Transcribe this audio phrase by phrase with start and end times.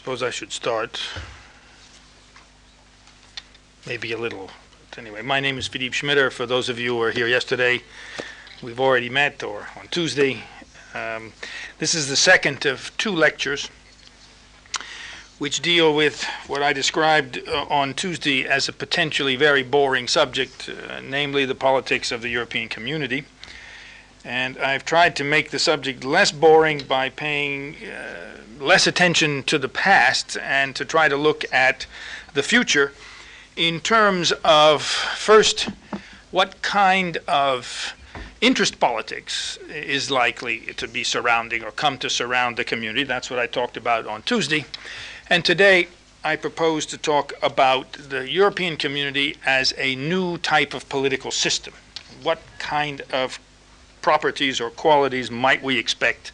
[0.00, 0.98] suppose I should start.
[3.86, 4.48] Maybe a little.
[4.88, 6.32] But anyway, my name is Philippe Schmitter.
[6.32, 7.82] For those of you who were here yesterday,
[8.62, 10.44] we've already met, or on Tuesday.
[10.94, 11.34] Um,
[11.80, 13.68] this is the second of two lectures
[15.36, 20.70] which deal with what I described uh, on Tuesday as a potentially very boring subject,
[20.70, 23.26] uh, namely the politics of the European community.
[24.24, 29.58] And I've tried to make the subject less boring by paying uh, less attention to
[29.58, 31.86] the past and to try to look at
[32.34, 32.92] the future
[33.56, 35.68] in terms of first,
[36.30, 37.94] what kind of
[38.40, 43.04] interest politics is likely to be surrounding or come to surround the community.
[43.04, 44.64] That's what I talked about on Tuesday.
[45.28, 45.88] And today,
[46.24, 51.74] I propose to talk about the European community as a new type of political system.
[52.22, 53.38] What kind of
[54.02, 56.32] properties or qualities might we expect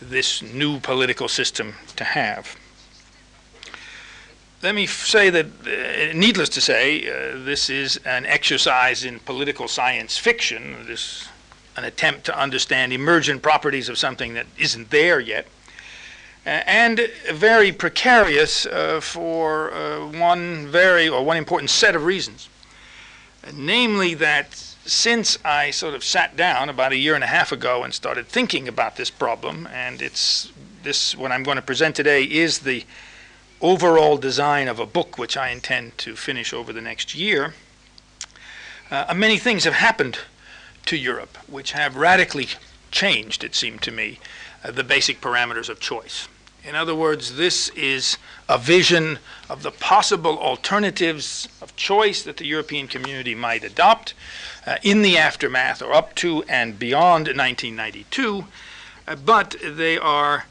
[0.00, 2.56] this new political system to have?
[4.62, 9.68] Let me say that, uh, needless to say, uh, this is an exercise in political
[9.68, 10.86] science fiction.
[10.86, 11.28] This
[11.76, 15.46] an attempt to understand emergent properties of something that isn't there yet
[16.46, 17.00] and
[17.32, 22.48] very precarious uh, for uh, one very or one important set of reasons.
[23.52, 27.82] namely, that since I sort of sat down about a year and a half ago
[27.82, 32.24] and started thinking about this problem, and it's this what I'm going to present today
[32.24, 32.84] is the
[33.60, 37.54] overall design of a book which I intend to finish over the next year.
[38.90, 40.18] Uh, many things have happened
[40.86, 42.48] to Europe which have radically
[42.90, 44.20] changed, it seemed to me,
[44.62, 46.28] uh, the basic parameters of choice.
[46.62, 48.16] In other words, this is
[48.48, 49.18] a vision
[49.50, 54.14] of the possible alternatives of choice that the European community might adopt
[54.66, 58.46] uh, in the aftermath or up to and beyond 1992.
[59.06, 60.46] Uh, but they are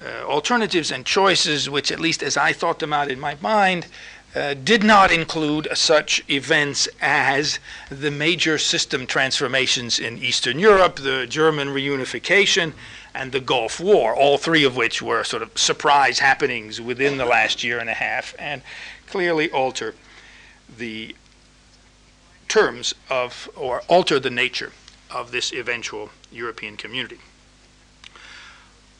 [0.00, 3.86] uh, alternatives and choices which, at least as I thought them out in my mind,
[4.34, 7.58] uh, did not include such events as
[7.90, 12.74] the major system transformations in Eastern Europe, the German reunification,
[13.14, 17.24] and the Gulf War, all three of which were sort of surprise happenings within the
[17.24, 18.62] last year and a half and
[19.08, 19.94] clearly alter
[20.76, 21.16] the
[22.48, 24.72] terms of, or alter the nature
[25.10, 27.18] of this eventual European community.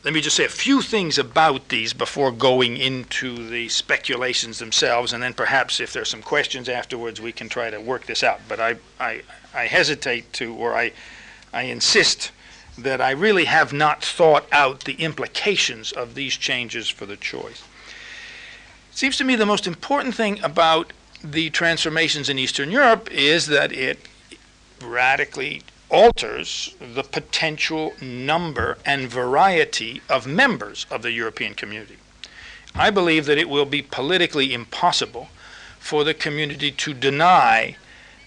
[0.01, 5.11] Let me just say a few things about these before going into the speculations themselves,
[5.11, 8.39] and then perhaps if there's some questions afterwards, we can try to work this out.
[8.47, 9.23] But I, I,
[9.53, 10.93] I hesitate to, or I,
[11.51, 12.31] I insist
[12.77, 17.61] that I really have not thought out the implications of these changes for the choice.
[18.91, 20.93] It seems to me the most important thing about
[21.23, 23.99] the transformations in Eastern Europe is that it
[24.81, 31.97] radically alters the potential number and variety of members of the European community.
[32.75, 35.29] I believe that it will be politically impossible
[35.79, 37.75] for the community to deny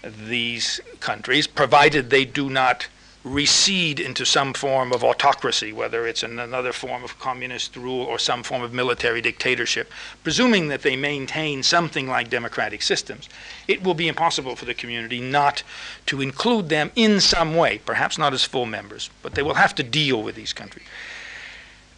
[0.03, 2.87] these countries, provided they do not
[3.23, 8.43] recede into some form of autocracy, whether it's another form of communist rule or some
[8.43, 9.89] form of military dictatorship,
[10.23, 13.29] presuming that they maintain something like democratic systems,
[13.67, 15.63] it will be impossible for the community not
[16.05, 19.73] to include them in some way, perhaps not as full members, but they will have
[19.73, 20.85] to deal with these countries.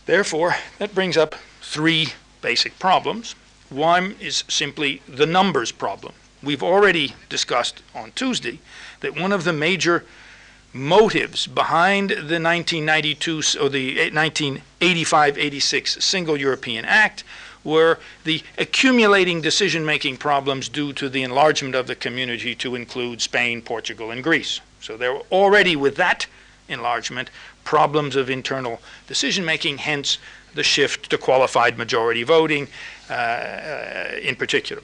[0.05, 2.09] Therefore, that brings up three
[2.41, 3.33] basic problems.
[3.71, 6.13] One is simply the numbers problem.
[6.43, 8.59] We've already discussed on Tuesday
[8.99, 10.05] that one of the major
[10.75, 17.23] motives behind the 1992 or the 1985-86 Single European Act
[17.63, 23.61] were the accumulating decision-making problems due to the enlargement of the community to include Spain,
[23.61, 24.59] Portugal, and Greece.
[24.81, 26.27] So there were already with that
[26.67, 27.29] enlargement
[27.63, 30.19] problems of internal decision-making, hence
[30.53, 32.67] the shift to qualified majority voting
[33.09, 34.81] uh, uh in particular.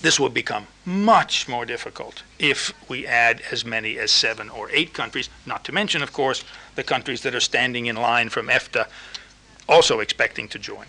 [0.00, 4.92] This will become much more difficult if we add as many as seven or eight
[4.92, 6.44] countries, not to mention, of course,
[6.76, 8.86] the countries that are standing in line from EFTA
[9.68, 10.86] also expecting to join.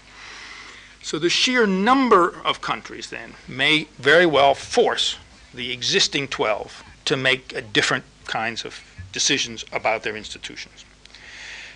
[1.01, 5.17] So the sheer number of countries then may very well force
[5.53, 8.79] the existing 12 to make different kinds of
[9.11, 10.85] decisions about their institutions.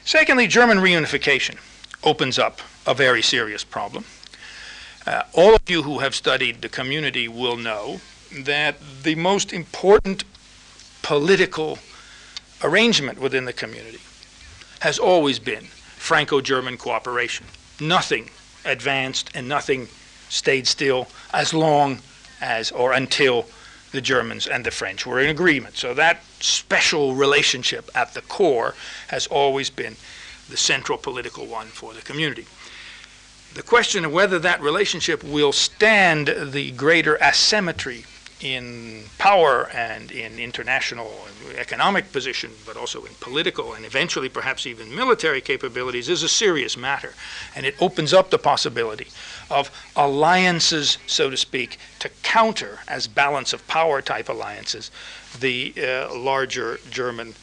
[0.05, 1.57] Secondly, German reunification
[2.03, 4.05] opens up a very serious problem.
[5.05, 7.99] Uh, all of you who have studied the community will know
[8.31, 10.23] that the most important
[11.01, 11.77] political
[12.63, 13.99] arrangement within the community
[14.79, 15.63] has always been
[15.97, 17.45] Franco German cooperation.
[17.79, 18.29] Nothing
[18.65, 19.87] advanced and nothing
[20.29, 21.99] stayed still as long
[22.41, 23.45] as or until
[23.91, 25.77] the Germans and the French were in agreement.
[25.77, 28.73] So that special relationship at the core
[29.09, 29.95] has always been
[30.49, 32.47] the central political one for the community.
[33.53, 38.05] The question of whether that relationship will stand the greater asymmetry
[38.41, 41.11] in power and in international
[41.57, 46.75] economic position, but also in political and eventually perhaps even military capabilities, is a serious
[46.75, 47.13] matter.
[47.55, 49.07] And it opens up the possibility
[49.49, 54.91] of alliances, so to speak, to counter, as balance of power type alliances,
[55.39, 57.35] the uh, larger German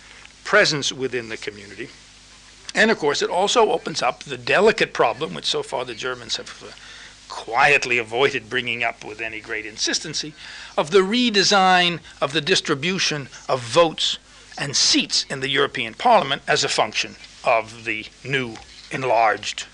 [0.44, 1.88] presence within the community.
[2.74, 6.36] And of course, it also opens up the delicate problem, which so far the Germans
[6.36, 6.72] have uh,
[7.28, 10.34] quietly avoided bringing up with any great insistency,
[10.76, 14.18] of the redesign of the distribution of votes
[14.58, 18.54] and seats in the European Parliament as a function of the new
[18.90, 19.66] enlarged.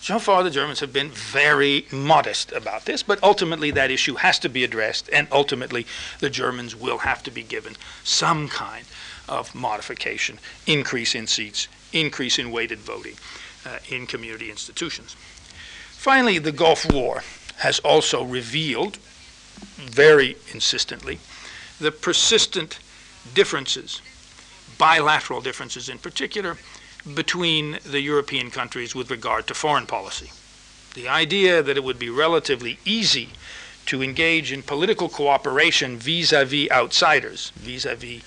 [0.00, 4.38] So far, the Germans have been very modest about this, but ultimately that issue has
[4.40, 5.86] to be addressed, and ultimately
[6.20, 8.86] the Germans will have to be given some kind
[9.28, 13.14] of modification, increase in seats, increase in weighted voting
[13.66, 15.16] uh, in community institutions.
[15.90, 17.22] Finally, the Gulf War
[17.58, 18.98] has also revealed
[19.76, 21.18] very insistently
[21.80, 22.78] the persistent
[23.34, 24.00] differences,
[24.78, 26.56] bilateral differences in particular,
[27.14, 30.30] between the European countries with regard to foreign policy.
[30.94, 33.30] The idea that it would be relatively easy
[33.86, 38.22] to engage in political cooperation vis-a-vis outsiders, vis-a-vis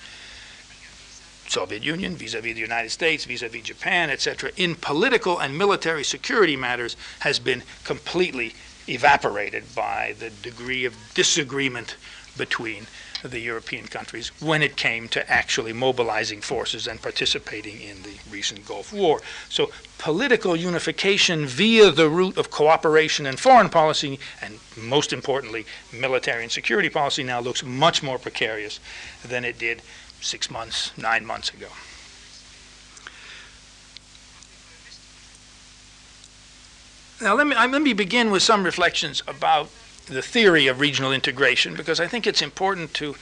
[1.52, 6.96] Soviet Union, vis-a-vis the United States, vis-a-vis Japan, etc., in political and military security matters
[7.20, 8.54] has been completely
[8.88, 11.96] evaporated by the degree of disagreement
[12.38, 12.86] between
[13.22, 18.66] the European countries when it came to actually mobilizing forces and participating in the recent
[18.66, 19.20] Gulf War.
[19.48, 26.42] So political unification via the route of cooperation and foreign policy, and most importantly, military
[26.42, 28.80] and security policy, now looks much more precarious
[29.22, 29.82] than it did
[30.22, 31.68] six months, nine months ago.
[37.20, 39.68] Now, let me, let me begin with some reflections about
[40.06, 43.14] the theory of regional integration because I think it's important to,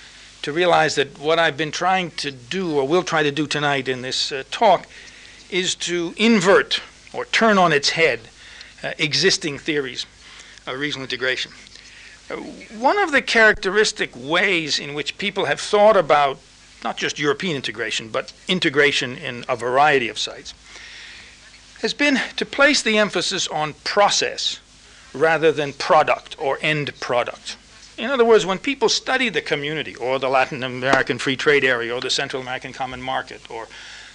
[0.43, 3.89] to realize that what I've been trying to do, or will try to do tonight
[3.89, 4.87] in this uh, talk,
[5.51, 6.81] is to invert
[7.13, 8.21] or turn on its head
[8.83, 10.07] uh, existing theories
[10.67, 11.53] of regional integration.
[12.31, 12.37] Uh,
[12.79, 16.39] one of the characteristic ways in which people have thought about
[16.83, 20.55] not just European integration, but integration in a variety of sites,
[21.81, 24.61] has been to place the emphasis on process
[25.15, 27.57] rather than product or end product.
[27.97, 31.95] In other words, when people study the community or the Latin American Free Trade Area
[31.95, 33.67] or the Central American Common Market or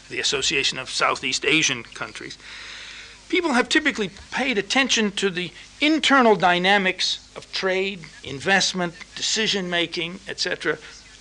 [0.09, 2.37] the Association of Southeast Asian Countries,
[3.29, 5.51] people have typically paid attention to the
[5.81, 10.77] internal dynamics of trade, investment, decision making, etc.,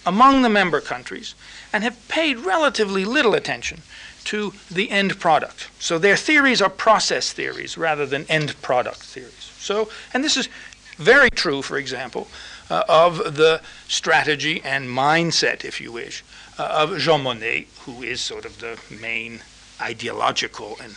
[0.07, 1.35] among the member countries
[1.73, 3.83] and have paid relatively little attention
[4.25, 5.69] to the end product.
[5.79, 9.53] So their theories are process theories rather than end product theories.
[9.59, 10.49] So, and this is
[10.97, 12.29] very true, for example,
[12.71, 16.25] uh, of the strategy and mindset, if you wish,
[16.59, 19.41] uh, of Jean Monnet, who is sort of the main
[19.81, 20.95] ideological and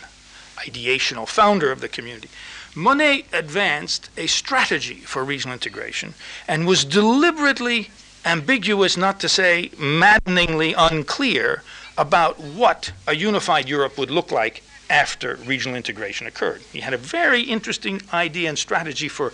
[0.57, 2.30] ideational founder of the community.
[2.75, 6.13] Monnet advanced a strategy for regional integration
[6.48, 7.89] and was deliberately
[8.25, 11.64] ambiguous, not to say maddeningly unclear,
[11.98, 16.62] about what a unified Europe would look like after regional integration occurred.
[16.72, 19.34] He had a very interesting idea and strategy for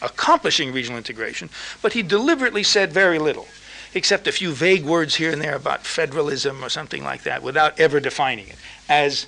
[0.00, 1.50] accomplishing regional integration,
[1.82, 3.48] but he deliberately said very little,
[3.94, 7.78] except a few vague words here and there about federalism or something like that, without
[7.80, 8.56] ever defining it
[8.88, 9.26] as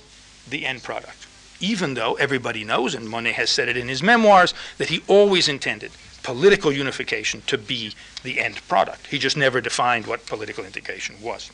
[0.49, 1.27] the end product.
[1.59, 5.47] Even though everybody knows, and Monnet has said it in his memoirs, that he always
[5.47, 5.91] intended
[6.23, 9.07] political unification to be the end product.
[9.07, 11.51] He just never defined what political integration was.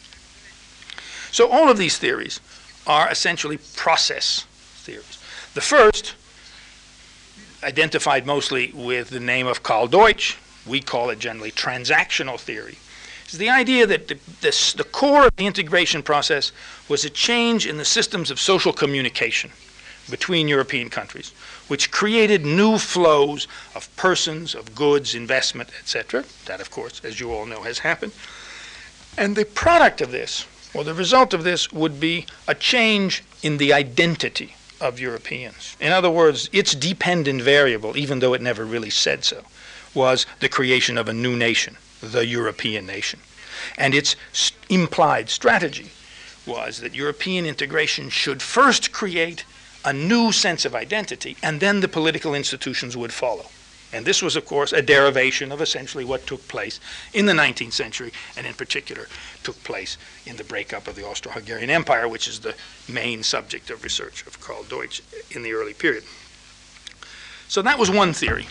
[1.32, 2.40] So all of these theories
[2.86, 4.46] are essentially process
[4.84, 5.20] theories.
[5.54, 6.16] The first,
[7.64, 12.78] identified mostly with the name of Karl Deutsch, we call it generally transactional theory,
[13.28, 16.52] is the idea that the, this, the core of the integration process
[16.88, 19.52] was a change in the systems of social communication
[20.10, 21.34] between European countries,
[21.68, 26.24] which created new flows of persons, of goods, investment, etc.
[26.46, 28.14] That, of course, as you all know, has happened.
[29.18, 33.58] And the product of this, or the result of this, would be a change in
[33.58, 35.76] the identity of Europeans.
[35.80, 39.44] In other words, its dependent variable, even though it never really said so,
[39.94, 43.20] was the creation of a new nation, the European nation.
[43.78, 44.16] And its
[44.70, 45.92] implied strategy
[46.46, 49.44] was that European integration should first create
[49.86, 53.46] a new sense of identity, and then the political institutions would follow.
[53.94, 56.80] And this was, of course, a derivation of essentially what took place
[57.14, 59.08] in the 19th century, and in particular
[59.44, 62.56] took place in the breakup of the Austro Hungarian Empire, which is the
[62.90, 66.04] main subject of research of Karl Deutsch in the early period.
[67.48, 68.46] So that was one theory.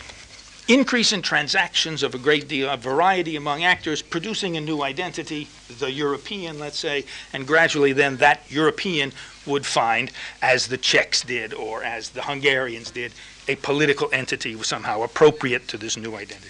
[0.67, 5.47] Increase in transactions of a great deal of variety among actors, producing a new identity,
[5.79, 9.13] the European, let's say, and gradually then that European
[9.47, 10.11] would find,
[10.41, 13.13] as the Czechs did or as the Hungarians did,
[13.47, 16.49] a political entity was somehow appropriate to this new identity.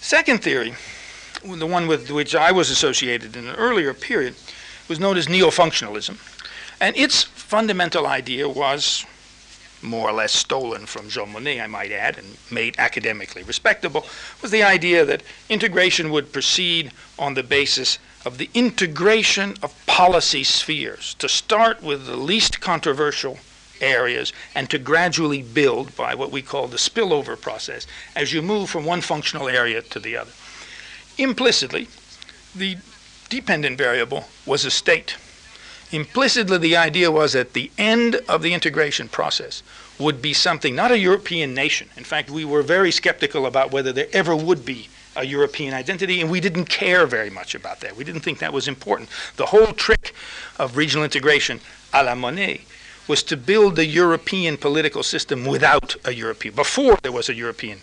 [0.00, 0.74] Second theory,
[1.44, 4.34] the one with which I was associated in an earlier period,
[4.88, 6.18] was known as neo-functionalism.
[6.80, 9.04] And its fundamental idea was
[9.82, 14.06] more or less stolen from Jean Monnet, I might add, and made academically respectable,
[14.40, 20.44] was the idea that integration would proceed on the basis of the integration of policy
[20.44, 23.38] spheres, to start with the least controversial
[23.80, 28.70] areas and to gradually build by what we call the spillover process as you move
[28.70, 30.30] from one functional area to the other.
[31.18, 31.88] Implicitly,
[32.54, 32.76] the
[33.28, 35.16] dependent variable was a state.
[35.90, 39.62] Implicitly, the idea was that the end of the integration process
[39.98, 41.88] would be something, not a European nation.
[41.96, 46.20] In fact, we were very skeptical about whether there ever would be a European identity,
[46.20, 47.96] and we didn't care very much about that.
[47.96, 49.08] We didn't think that was important.
[49.36, 50.14] The whole trick
[50.58, 51.60] of regional integration
[51.92, 52.62] a la Monnet
[53.08, 57.78] was to build the European political system without a European, before there was a European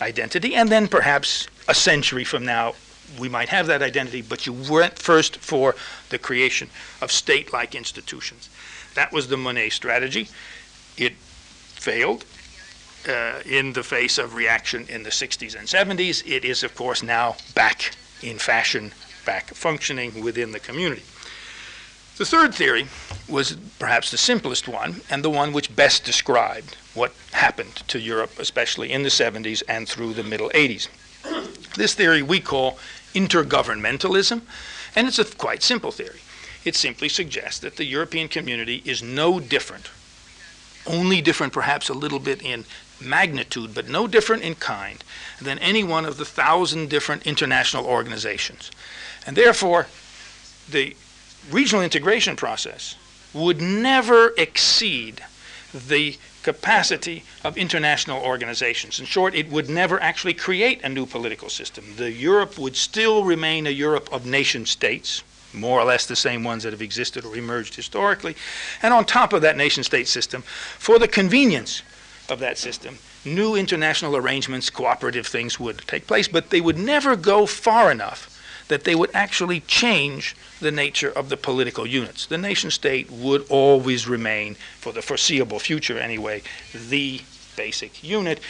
[0.00, 2.74] identity, and then perhaps a century from now
[3.18, 5.74] we might have that identity, but you went first for
[6.10, 6.68] the creation
[7.00, 8.48] of state-like institutions.
[8.94, 10.28] That was the Monnet strategy.
[10.96, 12.24] It failed
[13.08, 16.26] uh, in the face of reaction in the 60s and 70s.
[16.26, 18.92] It is, of course, now back in fashion,
[19.24, 21.02] back functioning within the community.
[22.16, 22.86] The third theory
[23.28, 28.38] was perhaps the simplest one and the one which best described what happened to Europe,
[28.38, 30.88] especially in the 70s and through the middle 80s.
[31.74, 32.78] This theory we call
[33.14, 34.42] intergovernmentalism,
[34.94, 36.20] and it's a quite simple theory.
[36.64, 39.90] It simply suggests that the European community is no different,
[40.86, 42.64] only different perhaps a little bit in
[43.04, 45.02] magnitude, but no different in kind
[45.40, 48.70] than any one of the thousand different international organizations.
[49.26, 49.86] And therefore,
[50.68, 50.96] the
[51.50, 52.96] regional integration process
[53.32, 55.22] would never exceed
[55.72, 59.00] the capacity of international organizations.
[59.00, 61.84] In short, it would never actually create a new political system.
[61.96, 66.44] The Europe would still remain a Europe of nation states, more or less the same
[66.44, 68.36] ones that have existed or emerged historically.
[68.82, 71.82] And on top of that nation state system, for the convenience
[72.28, 77.16] of that system, new international arrangements, cooperative things would take place, but they would never
[77.16, 78.30] go far enough
[78.68, 82.26] that they would actually change the nature of the political units.
[82.26, 87.20] The nation state would always remain, for the foreseeable future anyway, the
[87.56, 88.40] basic unit,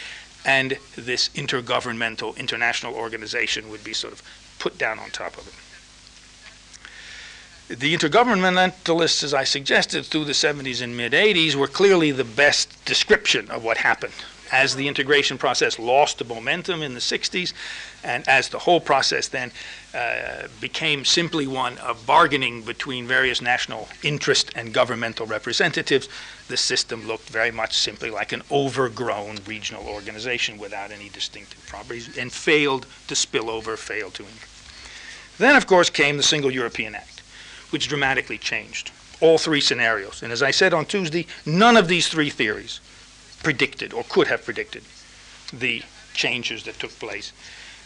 [0.45, 4.21] and this intergovernmental international organization would be sort of
[4.59, 5.53] put down on top of it.
[7.67, 12.85] The intergovernmentalists, as I suggested, through the 70s and mid 80s, were clearly the best
[12.85, 14.13] description of what happened
[14.51, 17.53] as the integration process lost the momentum in the 60s,
[18.03, 19.51] and as the whole process then
[19.93, 26.07] uh, became simply one of bargaining between various national interest and governmental representatives,
[26.47, 32.17] the system looked very much simply like an overgrown regional organization without any distinctive properties
[32.17, 34.25] and failed to spill over, failed to.
[35.37, 37.14] Then, of course, came the Single European Act,
[37.71, 38.91] which dramatically changed
[39.21, 40.21] all three scenarios.
[40.23, 42.79] And as I said on Tuesday, none of these three theories
[43.43, 44.83] predicted or could have predicted
[45.53, 47.31] the changes that took place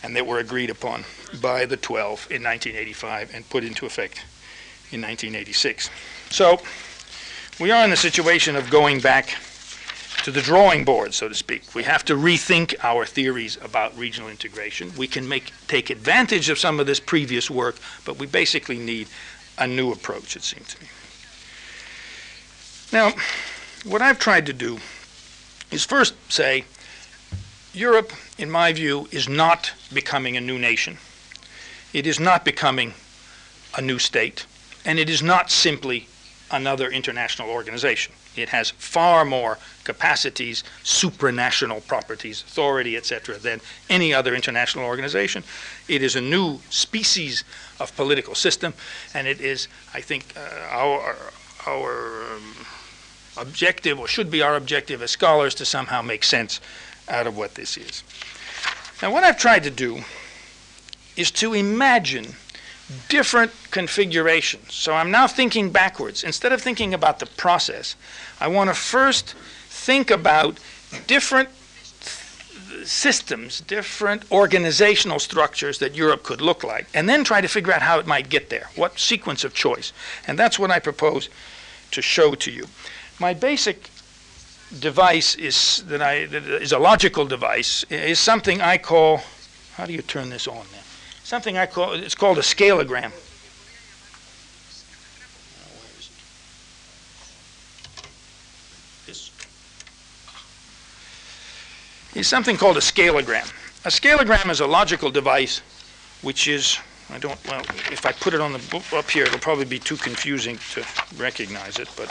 [0.03, 1.03] and that were agreed upon
[1.41, 4.23] by the 12 in 1985 and put into effect
[4.91, 5.89] in 1986.
[6.29, 6.61] So
[7.59, 9.35] we are in the situation of going back
[10.23, 11.63] to the drawing board, so to speak.
[11.75, 14.91] We have to rethink our theories about regional integration.
[14.97, 19.07] We can make, take advantage of some of this previous work, but we basically need
[19.59, 20.87] a new approach, it seems to me.
[22.91, 23.11] Now,
[23.83, 24.79] what I've tried to do
[25.71, 26.63] is first say
[27.73, 30.97] Europe, in my view, is not becoming a new nation.
[31.93, 32.93] It is not becoming
[33.77, 34.45] a new state,
[34.85, 36.07] and it is not simply
[36.51, 38.13] another international organization.
[38.35, 39.59] It has far more
[39.93, 45.43] capacities, supranational properties, authority, etc., than any other international organization.
[45.87, 47.43] It is a new species
[47.79, 48.71] of political system,
[49.15, 51.15] and it is, I think, uh, our,
[51.65, 52.55] our um,
[53.37, 56.61] objective, or should be our objective as scholars, to somehow make sense
[57.07, 58.03] out of what this is.
[59.01, 60.03] Now, what I've tried to do
[61.15, 62.35] is to imagine
[63.07, 64.73] different configurations.
[64.73, 66.23] So I'm now thinking backwards.
[66.23, 67.95] Instead of thinking about the process,
[68.39, 69.35] I want to first
[69.79, 70.59] think about
[71.07, 71.49] different
[72.83, 77.81] systems, different organizational structures that Europe could look like, and then try to figure out
[77.81, 79.93] how it might get there, what sequence of choice.
[80.27, 81.29] And that's what I propose
[81.91, 82.65] to show to you.
[83.19, 83.89] My basic
[84.79, 89.21] device is, that I, that is a logical device, is something I call,
[89.75, 90.83] how do you turn this on now?
[91.23, 93.11] Something I call, it's called a scalogram.
[102.15, 103.51] Is something called a scalogram.
[103.85, 105.61] A scalogram is a logical device
[106.21, 106.77] which is,
[107.09, 107.61] I don't, well,
[107.91, 110.83] if I put it on the, book up here, it'll probably be too confusing to
[111.17, 112.09] recognize it, but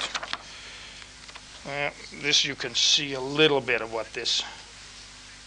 [1.69, 1.90] uh,
[2.23, 4.43] this, you can see a little bit of what this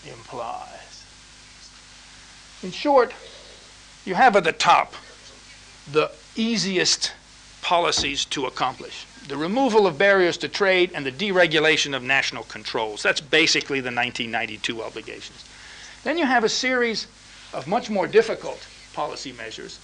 [0.08, 1.06] implies.
[2.62, 3.14] In short,
[4.06, 4.94] you have at the top
[5.92, 7.14] the easiest
[7.64, 9.06] policies to accomplish.
[9.28, 13.04] The removal of barriers to trade and the deregulation of national controls.
[13.04, 15.46] That's basically the 1992 obligations.
[16.04, 17.08] Then you have a series
[17.54, 19.80] of much more difficult policy measures,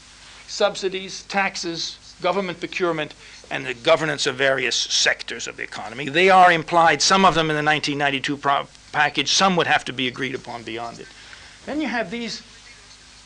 [0.47, 3.13] subsidies, taxes, government procurement,
[3.51, 6.09] and the governance of various sectors of the economy.
[6.09, 9.93] They are implied, some of them in the 1992 pro- package, some would have to
[9.93, 11.07] be agreed upon beyond it.
[11.65, 12.41] Then you have these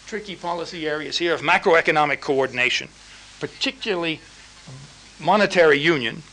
[0.08, 2.90] tricky policy areas here of macroeconomic coordination,
[3.40, 4.20] particularly
[5.22, 6.24] monetary union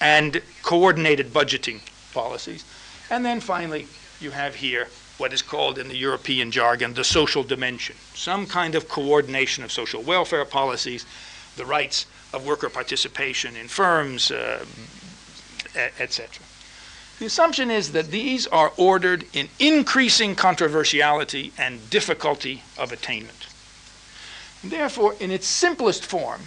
[0.00, 1.80] and coordinated budgeting
[2.12, 2.64] policies.
[3.10, 3.86] And then finally,
[4.20, 4.88] you have here
[5.18, 9.72] what is called in the European jargon the social dimension, some kind of coordination of
[9.72, 11.04] social welfare policies,
[11.56, 14.64] the rights of worker participation in firms, uh,
[15.98, 16.44] etc.
[17.18, 23.48] The assumption is that these are ordered in increasing controversiality and difficulty of attainment.
[24.62, 26.42] Therefore, in its simplest form,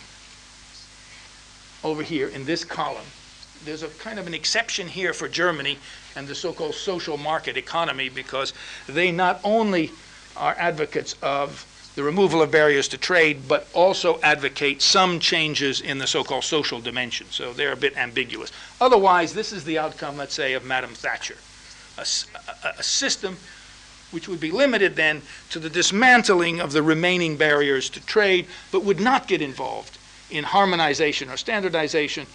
[1.84, 3.06] over here in this column,
[3.66, 5.78] there's a kind of an exception here for Germany
[6.16, 8.54] and the so-called social market economy because
[8.88, 9.92] they not only
[10.36, 15.98] are advocates of the removal of barriers to trade, but also advocate some changes in
[15.98, 17.28] the so-called social dimension.
[17.30, 18.52] So they're a bit ambiguous.
[18.80, 21.38] Otherwise, this is the outcome, let's say, of Madam Thatcher,
[21.98, 22.06] a,
[22.66, 23.38] a, a system
[24.12, 28.84] which would be limited then to the dismantling of the remaining barriers to trade, but
[28.84, 29.98] would not get involved
[30.32, 32.26] in harmonization or standardization,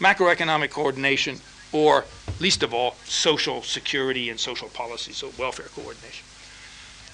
[0.00, 1.40] macroeconomic coordination,
[1.72, 2.04] or,
[2.40, 6.24] least of all, social security and social policy, so welfare coordination.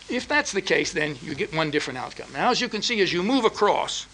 [0.09, 2.31] If that's the case, then you get one different outcome.
[2.33, 4.07] Now, as you can see, as you move across,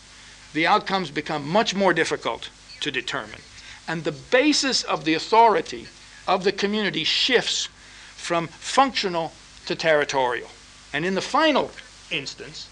[0.52, 3.40] the outcomes become much more difficult to determine.
[3.88, 5.86] And the basis of the authority
[6.26, 7.68] of the community shifts
[8.14, 9.32] from functional
[9.66, 10.48] to territorial.
[10.92, 11.70] And in the final
[12.10, 12.68] instance,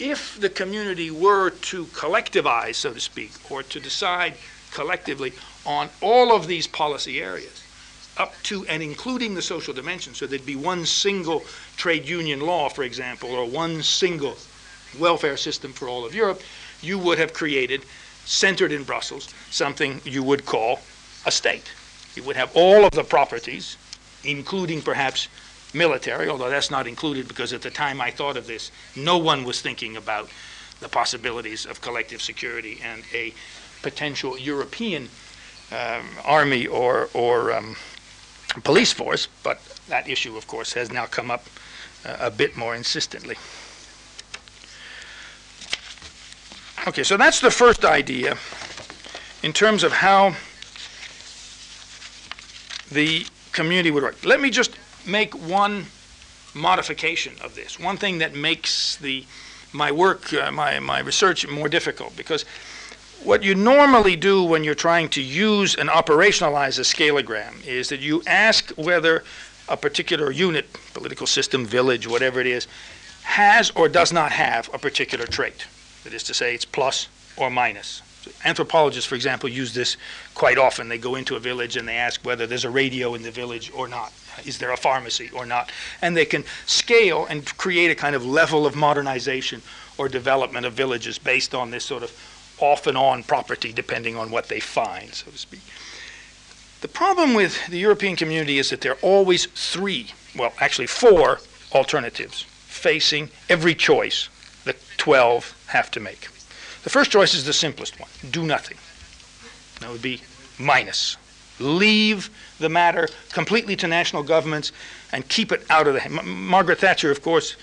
[0.00, 4.34] if the community were to collectivize, so to speak, or to decide
[4.72, 5.32] collectively
[5.66, 7.64] on all of these policy areas,
[8.16, 10.14] up to and including the social dimension.
[10.14, 11.44] So there'd be one single
[11.76, 14.36] trade union law, for example, or one single
[14.98, 16.42] welfare system for all of Europe.
[16.80, 17.84] You would have created,
[18.24, 20.80] centered in Brussels, something you would call
[21.26, 21.70] a state.
[22.14, 23.76] You would have all of the properties,
[24.24, 25.28] including perhaps
[25.74, 29.44] military, although that's not included because at the time I thought of this, no one
[29.44, 30.28] was thinking about
[30.80, 33.34] the possibilities of collective security and a
[33.82, 35.08] potential European
[35.72, 37.76] um, army or, or um,
[38.64, 41.44] police force, but that issue, of course, has now come up
[42.04, 43.36] uh, a bit more insistently.
[46.86, 48.38] Okay, so that's the first idea
[49.42, 50.34] in terms of how
[52.90, 54.24] the community would work.
[54.24, 54.70] Let me just
[55.06, 55.86] make one
[56.54, 59.24] modification of this, one thing that makes the
[59.72, 62.44] my work, uh, my, my research more difficult, because
[63.22, 68.00] what you normally do when you're trying to use and operationalize a scalogram is that
[68.00, 69.24] you ask whether
[69.68, 72.66] a particular unit, political system, village, whatever it is,
[73.24, 75.66] has or does not have a particular trait.
[76.04, 78.02] That is to say, it's plus or minus.
[78.44, 79.96] Anthropologists, for example, use this
[80.34, 80.88] quite often.
[80.88, 83.70] They go into a village and they ask whether there's a radio in the village
[83.74, 84.12] or not.
[84.46, 85.70] Is there a pharmacy or not?
[86.02, 89.62] And they can scale and create a kind of level of modernization
[89.96, 92.12] or development of villages based on this sort of
[92.60, 95.60] off and on property depending on what they find, so to speak.
[96.80, 101.40] The problem with the European community is that there are always three, well, actually four
[101.72, 104.28] alternatives facing every choice
[104.64, 106.28] that 12 have to make.
[106.84, 108.76] The first choice is the simplest one do nothing.
[109.80, 110.22] That would be
[110.58, 111.16] minus.
[111.60, 114.72] Leave the matter completely to national governments
[115.12, 116.04] and keep it out of the.
[116.04, 117.56] M- Margaret Thatcher, of course,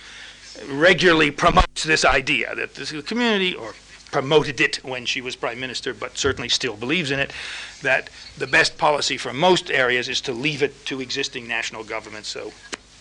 [0.70, 3.74] regularly promotes this idea that the community, or
[4.12, 7.34] promoted it when she was prime minister, but certainly still believes in it,
[7.82, 12.30] that the best policy for most areas is to leave it to existing national governments.
[12.30, 12.54] So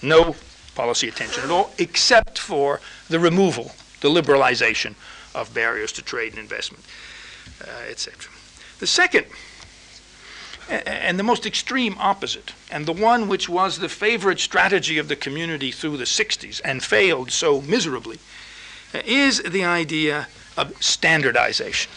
[0.02, 0.34] no
[0.74, 4.94] policy attention at all, except for the removal, the liberalization
[5.34, 6.84] of barriers to trade and investment,
[7.62, 8.32] uh, etc.
[8.80, 9.26] The second
[10.68, 15.16] And the most extreme opposite, and the one which was the favorite strategy of the
[15.16, 18.18] community through the 60s and failed so miserably,
[18.94, 21.90] uh, is the idea of standardization.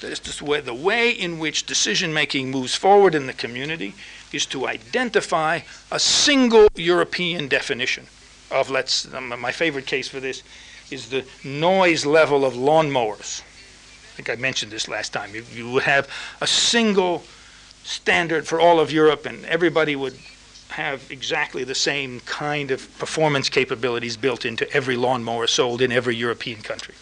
[0.00, 3.32] That is just the way, the way in which decision making moves forward in the
[3.32, 3.94] community
[4.32, 8.06] is to identify a single European definition
[8.50, 10.42] of, let's, um, my favorite case for this
[10.90, 13.40] is the noise level of lawnmowers.
[13.40, 15.34] I think I mentioned this last time.
[15.34, 16.08] You, you would have
[16.40, 17.24] a single
[17.84, 20.18] standard for all of Europe, and everybody would
[20.70, 26.16] have exactly the same kind of performance capabilities built into every lawnmower sold in every
[26.16, 26.94] European country.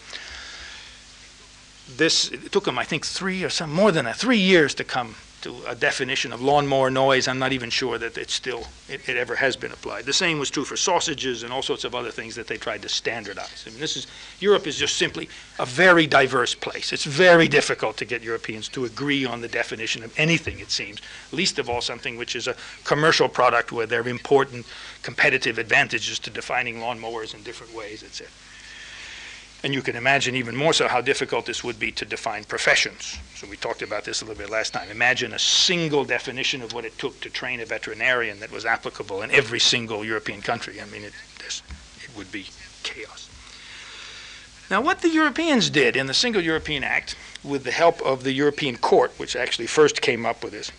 [1.97, 5.15] This took them, I think, three or some more than that, three years to come
[5.43, 7.27] to a definition of lawnmower noise.
[7.27, 10.05] I'm not even sure that it's still it, it ever has been applied.
[10.05, 12.81] The same was true for sausages and all sorts of other things that they tried
[12.81, 13.65] to standardize.
[13.67, 14.07] I mean, this is
[14.39, 15.29] Europe is just simply
[15.59, 16.91] a very diverse place.
[16.91, 20.59] It's very difficult to get Europeans to agree on the definition of anything.
[20.59, 20.99] It seems,
[21.31, 24.65] least of all something which is a commercial product where there are important
[25.01, 28.31] competitive advantages to defining lawnmowers in different ways, etc.
[29.63, 33.17] And you can imagine even more so how difficult this would be to define professions.
[33.35, 34.89] So we talked about this a little bit last time.
[34.91, 39.21] Imagine a single definition of what it took to train a veterinarian that was applicable
[39.21, 40.81] in every single European country.
[40.81, 41.13] I mean, it,
[41.47, 41.61] it
[42.17, 42.47] would be
[42.83, 43.29] chaos.
[44.69, 48.31] Now, what the Europeans did in the Single European Act, with the help of the
[48.31, 50.71] European Court, which actually first came up with this,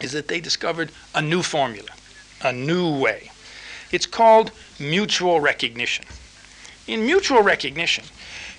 [0.00, 1.90] is that they discovered a new formula,
[2.42, 3.30] a new way.
[3.92, 6.04] It's called mutual recognition.
[6.88, 8.04] In mutual recognition,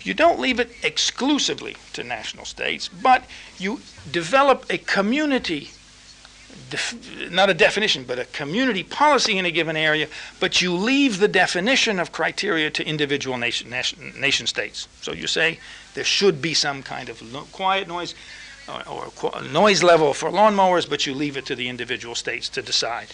[0.04, 3.26] you don't leave it exclusively to national states, but
[3.58, 5.72] you develop a community,
[6.70, 6.96] def-
[7.32, 10.08] not a definition, but a community policy in a given area,
[10.40, 14.88] but you leave the definition of criteria to individual nation, nation, nation states.
[15.02, 15.60] So you say
[15.96, 18.14] there should be some kind of no, quiet noise
[18.70, 22.48] or, or qu- noise level for lawnmowers, but you leave it to the individual states
[22.50, 23.08] to decide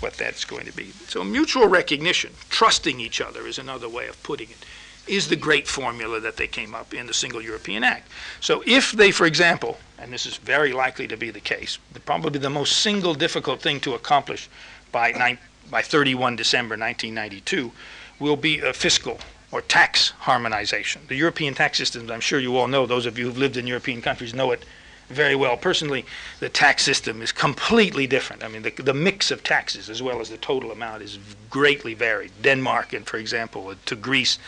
[0.00, 0.92] what that's going to be.
[1.08, 4.58] So mutual recognition, trusting each other is another way of putting it,
[5.06, 8.10] is the great formula that they came up in the Single European Act.
[8.40, 12.00] So if they, for example, and this is very likely to be the case, the,
[12.00, 14.48] probably the most single difficult thing to accomplish
[14.92, 15.38] by,
[15.70, 17.72] by 31 December 1992
[18.18, 19.18] will be a fiscal
[19.52, 21.02] or tax harmonization.
[21.08, 23.66] The European tax systems, I'm sure you all know, those of you who've lived in
[23.66, 24.64] European countries know it
[25.08, 25.56] very well.
[25.56, 26.04] Personally,
[26.40, 28.42] the tax system is completely different.
[28.44, 31.18] I mean, the, the mix of taxes as well as the total amount is
[31.50, 32.32] greatly varied.
[32.42, 34.38] Denmark, and for example, uh, to Greece,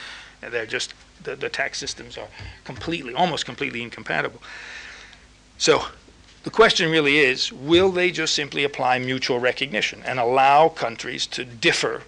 [0.42, 2.28] uh, they're just the, the tax systems are
[2.64, 4.42] completely, almost completely incompatible.
[5.58, 5.86] So
[6.44, 11.44] the question really is, will they just simply apply mutual recognition and allow countries to
[11.44, 12.02] differ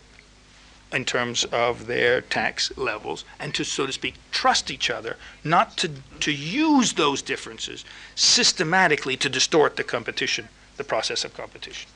[0.92, 5.76] in terms of their tax levels and to, so to speak, trust each other, not
[5.76, 11.88] to, to use those differences systematically to distort the competition, the process of competition.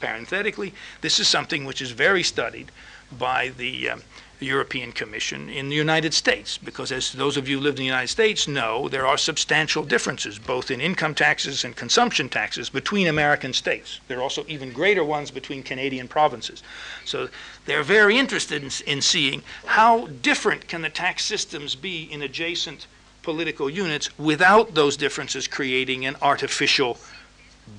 [0.00, 2.70] Parenthetically, this is something which is very studied
[3.18, 4.02] by the um,
[4.40, 7.84] European Commission in the United States, because as those of you who live in the
[7.84, 13.06] United States know, there are substantial differences, both in income taxes and consumption taxes, between
[13.06, 14.00] American states.
[14.08, 16.62] There are also even greater ones between Canadian provinces.
[17.04, 17.28] So
[17.64, 22.86] they're very interested in, in seeing how different can the tax systems be in adjacent
[23.22, 26.98] political units without those differences creating an artificial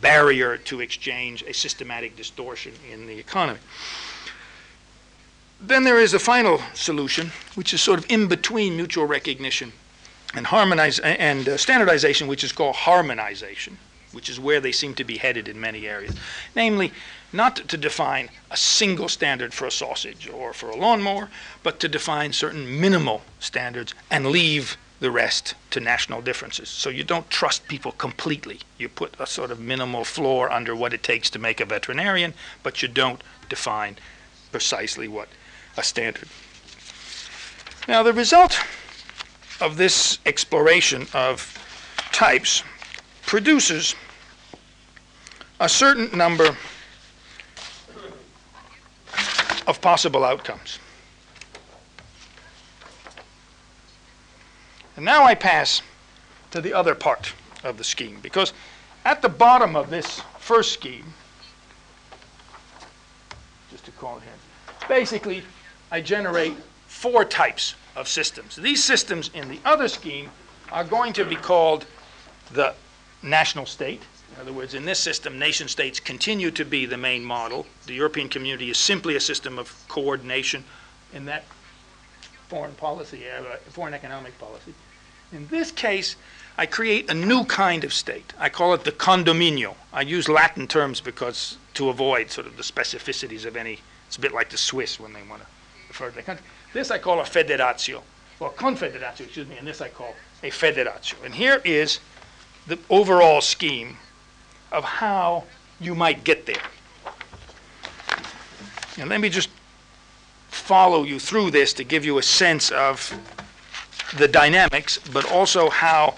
[0.01, 3.59] barrier to exchange, a systematic distortion in the economy.
[5.59, 9.73] Then there is a final solution, which is sort of in between mutual recognition
[10.35, 13.77] and harmonize and uh, standardization, which is called harmonization,
[14.11, 16.15] which is where they seem to be headed in many areas.
[16.55, 16.93] Namely,
[17.33, 21.29] not to define a single standard for a sausage or for a lawnmower,
[21.63, 26.69] but to define certain minimal standards and leave the rest to national differences.
[26.69, 28.59] So you don't trust people completely.
[28.77, 32.33] You put a sort of minimal floor under what it takes to make a veterinarian,
[32.63, 33.97] but you don't define
[34.51, 35.27] precisely what
[35.77, 36.27] a standard.
[37.87, 38.59] Now, the result
[39.61, 41.57] of this exploration of
[42.11, 42.63] types
[43.25, 43.95] produces
[45.59, 46.55] a certain number
[49.65, 50.79] of possible outcomes.
[54.95, 55.81] And now I pass
[56.51, 58.53] to the other part of the scheme, because
[59.05, 61.13] at the bottom of this first scheme,
[63.71, 65.43] just to call it here, basically
[65.89, 66.53] I generate
[66.87, 68.55] four types of systems.
[68.55, 70.29] These systems in the other scheme
[70.71, 71.85] are going to be called
[72.51, 72.73] the
[73.23, 74.01] national state.
[74.35, 77.65] In other words, in this system, nation states continue to be the main model.
[77.85, 80.65] The European community is simply a system of coordination
[81.13, 81.45] in that
[82.49, 84.73] foreign policy, uh, foreign economic policy.
[85.31, 86.15] In this case,
[86.57, 88.33] I create a new kind of state.
[88.37, 89.75] I call it the condominio.
[89.93, 94.21] I use Latin terms because to avoid sort of the specificities of any, it's a
[94.21, 95.47] bit like the Swiss when they want to
[95.97, 96.45] country.
[96.73, 98.01] This I call a federatio,
[98.39, 101.15] or confederatio, excuse me, and this I call a federatio.
[101.23, 101.99] And here is
[102.67, 103.97] the overall scheme
[104.71, 105.45] of how
[105.79, 106.55] you might get there.
[108.97, 109.49] And let me just
[110.49, 113.13] follow you through this to give you a sense of
[114.17, 116.15] the dynamics, but also how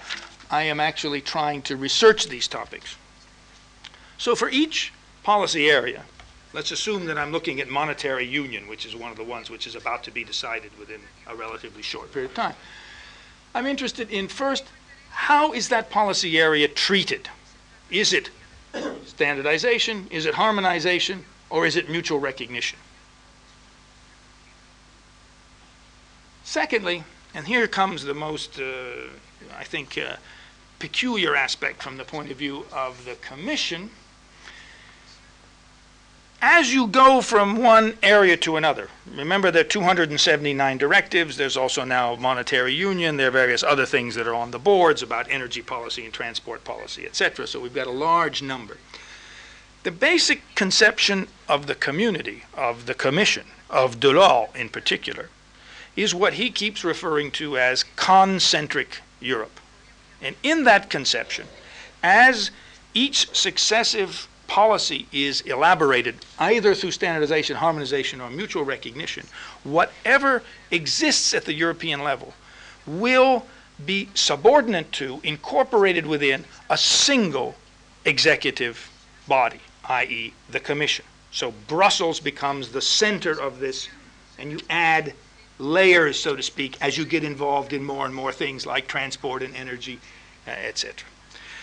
[0.50, 2.96] I am actually trying to research these topics.
[4.18, 6.04] So for each policy area,
[6.52, 9.66] let's assume that I'm looking at monetary union, which is one of the ones which
[9.66, 12.54] is about to be decided within a relatively short period of time.
[13.54, 14.64] I'm interested in first,
[15.10, 17.28] how is that policy area treated?
[17.90, 18.30] Is it
[19.04, 20.06] standardization?
[20.10, 21.24] Is it harmonization?
[21.50, 22.78] Or is it mutual recognition?
[26.44, 29.08] Secondly, and here comes the most, uh,
[29.56, 30.16] I think, uh,
[30.78, 33.90] peculiar aspect from the point of view of the Commission.
[36.42, 41.84] As you go from one area to another, remember there are 279 directives, there's also
[41.84, 45.60] now monetary union, there are various other things that are on the boards about energy
[45.60, 47.46] policy and transport policy, etc.
[47.46, 48.78] So we've got a large number.
[49.82, 55.28] The basic conception of the community, of the Commission, of Delors in particular,
[55.94, 59.60] is what he keeps referring to as concentric Europe.
[60.22, 61.48] And in that conception,
[62.02, 62.50] as
[62.94, 69.24] each successive policy is elaborated either through standardization, harmonization, or mutual recognition,
[69.62, 72.34] whatever exists at the European level
[72.84, 73.46] will
[73.86, 77.54] be subordinate to, incorporated within a single
[78.04, 78.90] executive
[79.28, 81.04] body, i.e., the Commission.
[81.30, 83.88] So Brussels becomes the center of this,
[84.36, 85.14] and you add
[85.60, 89.44] layers, so to speak, as you get involved in more and more things like transport
[89.44, 90.00] and energy,
[90.48, 91.06] uh, etc.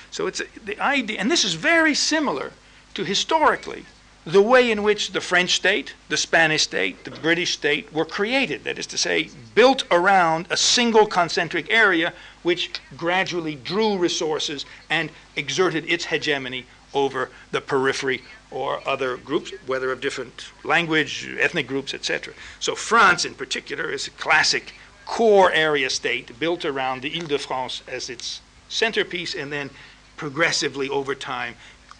[0.10, 2.54] So it's a, the idea, and this is very similar
[2.97, 3.86] to historically
[4.25, 8.63] the way in which the French state, the Spanish state, the British state were created.
[8.63, 15.12] That is to say, built around a single concentric area which gradually drew resources and
[15.36, 21.93] exerted its hegemony over the periphery or other groups, whether of different language, ethnic groups,
[21.93, 22.33] etc.
[22.60, 24.73] So France, in particular, is a classic
[25.05, 29.69] core area state built around the Ile-de-France as its centerpiece, and then
[30.17, 31.55] progressively over time,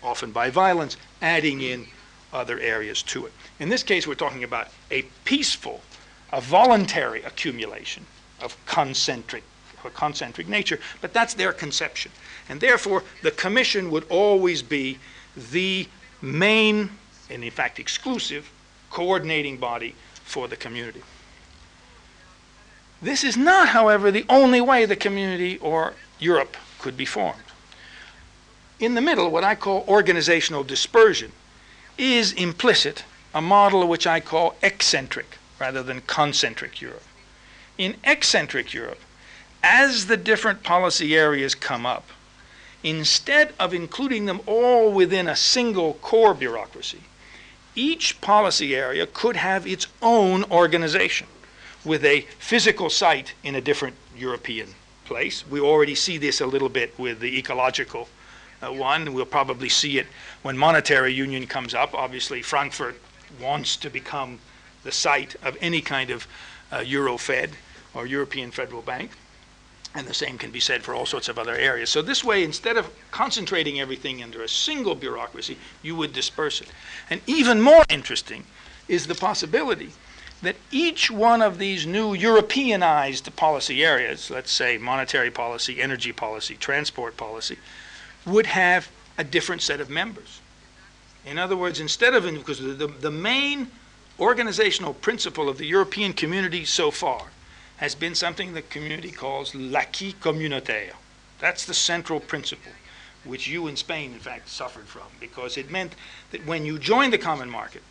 [0.08, 1.86] often by violence, adding in
[2.32, 3.34] other areas to it.
[3.60, 5.82] In this case, we're talking about a peaceful,
[6.32, 8.06] a voluntary accumulation
[8.42, 9.44] of concentric,
[9.84, 12.12] a concentric nature, but that's their conception.
[12.50, 14.98] And therefore, the commission would always be
[15.52, 15.88] the
[16.22, 16.90] main,
[17.30, 18.50] and in fact exclusive,
[18.90, 19.94] coordinating body
[20.24, 21.02] for the community.
[23.02, 27.47] This is not, however, the only way the community or Europe could be formed.
[28.80, 31.32] In the middle, what I call organizational dispersion
[31.98, 37.04] is implicit a model which I call eccentric rather than concentric Europe.
[37.80, 39.00] In eccentric Europe,
[39.64, 42.06] as the different policy areas come up,
[42.84, 47.02] instead of including them all within a single core bureaucracy,
[47.76, 51.28] each policy area could have its own organization
[51.84, 55.48] with a physical site in a different European place.
[55.48, 58.08] We already see this a little bit with the ecological
[58.62, 59.14] uh, one.
[59.14, 60.08] We'll probably see it
[60.42, 61.94] when monetary union comes up.
[61.94, 63.00] Obviously, Frankfurt
[63.42, 64.40] wants to become
[64.84, 66.28] the site of any kind of
[66.72, 67.52] uh, Euro Fed
[67.94, 69.12] or European Federal Bank.
[69.96, 71.90] And the same can be said for all sorts of other areas.
[71.90, 76.68] So, this way, instead of concentrating everything under a single bureaucracy, you would disperse it.
[77.10, 78.46] And even more interesting
[78.88, 79.92] is the possibility
[80.42, 86.56] that each one of these new Europeanized policy areas, let's say monetary policy, energy policy,
[86.56, 87.58] transport policy,
[88.26, 90.42] would have a different set of members.
[91.26, 93.68] In other words, instead of, because the, the main
[94.20, 97.28] organizational principle of the European community so far
[97.78, 100.94] has been something the community calls l'acquis communautaire.
[101.40, 102.72] That's the central principle,
[103.24, 105.94] which you in Spain, in fact, suffered from, because it meant
[106.32, 107.84] that when you joined the common market,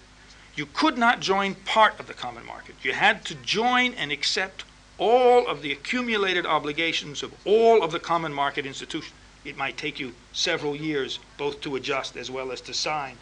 [0.56, 2.74] you could not join part of the common market.
[2.82, 4.64] You had to join and accept
[4.98, 9.12] all of the accumulated obligations of all of the common market institutions.
[9.46, 13.16] It might take you several years both to adjust as well as to sign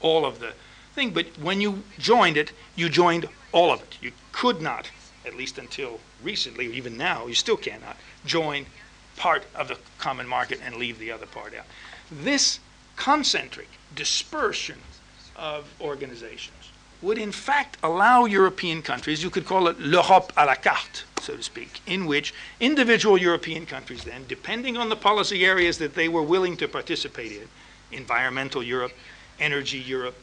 [0.00, 0.54] all of the
[0.94, 3.96] thing, but when you joined it, you joined all of it.
[4.00, 4.90] You could not
[5.24, 7.96] at least until recently, even now, you still cannot
[8.26, 8.66] join
[9.16, 11.66] part of the common market and leave the other part out.
[12.10, 12.58] This
[12.96, 14.78] concentric dispersion
[15.36, 16.70] of organizations
[17.00, 21.36] would in fact allow European countries, you could call it l'Europe à la carte, so
[21.36, 26.08] to speak, in which individual European countries then, depending on the policy areas that they
[26.08, 27.48] were willing to participate in,
[27.92, 28.92] environmental Europe,
[29.38, 30.16] energy Europe,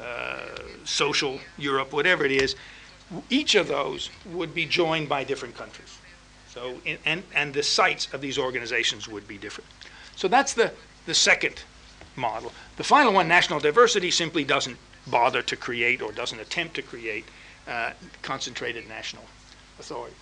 [0.00, 0.46] uh,
[0.84, 2.56] social Europe, whatever it is,
[3.30, 5.98] each of those would be joined by different countries.
[6.48, 9.68] So, in, and, and the sites of these organizations would be different.
[10.16, 10.72] So that's the,
[11.06, 11.62] the second
[12.16, 12.52] model.
[12.76, 14.76] The final one, national diversity, simply doesn't
[15.06, 17.24] bother to create or doesn't attempt to create
[17.68, 19.24] uh, concentrated national
[19.78, 20.16] authority.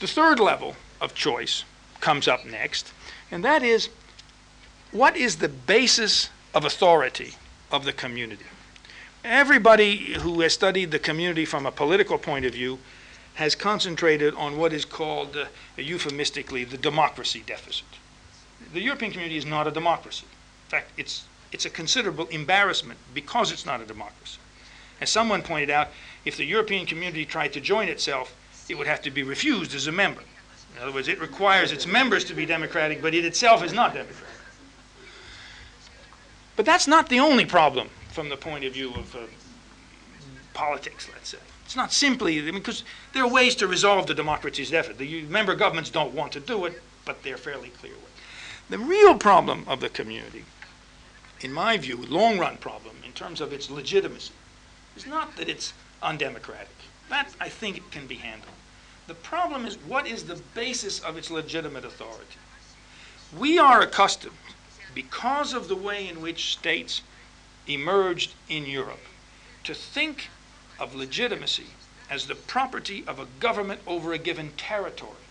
[0.00, 1.64] The third level of choice
[2.00, 2.92] comes up next,
[3.30, 3.88] and that is
[4.92, 7.34] what is the basis of authority
[7.70, 8.46] of the community?
[9.24, 12.78] Everybody who has studied the community from a political point of view
[13.34, 17.86] has concentrated on what is called, uh, euphemistically, the democracy deficit.
[18.72, 20.26] The European community is not a democracy.
[20.66, 24.38] In fact, it's, it's a considerable embarrassment because it's not a democracy.
[25.00, 25.88] As someone pointed out,
[26.24, 28.34] if the European community tried to join itself,
[28.68, 30.22] it would have to be refused as a member.
[30.76, 33.94] In other words, it requires its members to be democratic, but it itself is not
[33.94, 34.26] democratic.
[36.56, 39.20] But that's not the only problem from the point of view of uh,
[40.54, 41.38] politics, let's say.
[41.64, 44.98] It's not simply, because there are ways to resolve the democracy's deficit.
[44.98, 48.02] The member governments don't want to do it, but they're fairly clear ways.
[48.70, 50.44] The real problem of the community,
[51.40, 54.32] in my view, long run problem in terms of its legitimacy,
[54.96, 56.68] is not that it's undemocratic.
[57.08, 58.52] That, I think, can be handled.
[59.08, 62.36] The problem is what is the basis of its legitimate authority?
[63.34, 64.36] We are accustomed,
[64.94, 67.00] because of the way in which states
[67.66, 69.06] emerged in Europe,
[69.64, 70.28] to think
[70.78, 71.68] of legitimacy
[72.10, 75.24] as the property of a government over a given territory.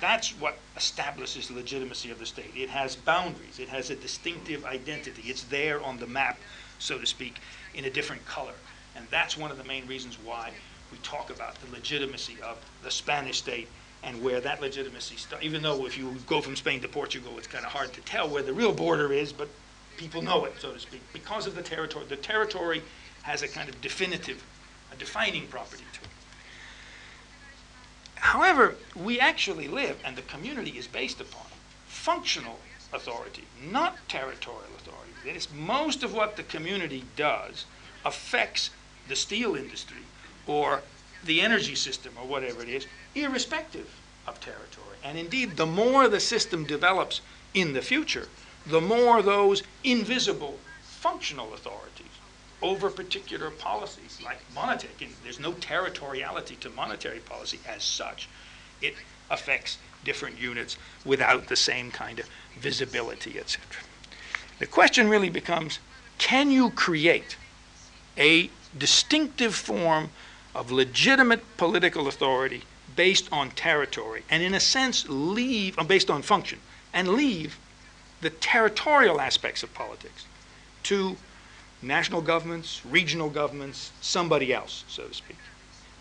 [0.00, 2.52] That's what establishes the legitimacy of the state.
[2.56, 5.24] It has boundaries, it has a distinctive identity.
[5.26, 6.38] It's there on the map,
[6.78, 7.40] so to speak,
[7.74, 8.54] in a different color.
[8.96, 10.52] And that's one of the main reasons why
[10.90, 13.68] we talk about the legitimacy of the Spanish state
[14.02, 15.44] and where that legitimacy starts.
[15.44, 18.28] Even though if you go from Spain to Portugal, it's kind of hard to tell
[18.28, 19.48] where the real border is, but
[19.96, 22.06] people know it, so to speak, because of the territory.
[22.08, 22.82] The territory
[23.22, 24.42] has a kind of definitive,
[24.92, 26.08] a defining property to it.
[28.14, 31.46] However, we actually live, and the community is based upon
[31.86, 32.58] functional
[32.92, 35.12] authority, not territorial authority.
[35.24, 37.66] That is, most of what the community does
[38.04, 38.70] affects
[39.08, 40.02] the steel industry
[40.48, 40.82] or
[41.24, 43.88] the energy system or whatever it is, irrespective
[44.26, 44.96] of territory.
[45.04, 47.20] And indeed, the more the system develops
[47.54, 48.28] in the future,
[48.66, 52.06] the more those invisible functional authorities
[52.60, 58.28] over particular policies, like monetary, there's no territoriality to monetary policy as such.
[58.82, 58.94] It
[59.30, 63.62] affects different units without the same kind of visibility, etc.
[64.58, 65.78] The question really becomes
[66.18, 67.36] can you create
[68.16, 70.10] a distinctive form
[70.54, 72.62] of legitimate political authority
[72.96, 76.58] based on territory, and in a sense, leave, uh, based on function,
[76.92, 77.58] and leave
[78.20, 80.26] the territorial aspects of politics
[80.82, 81.16] to
[81.82, 85.36] national governments, regional governments, somebody else, so to speak.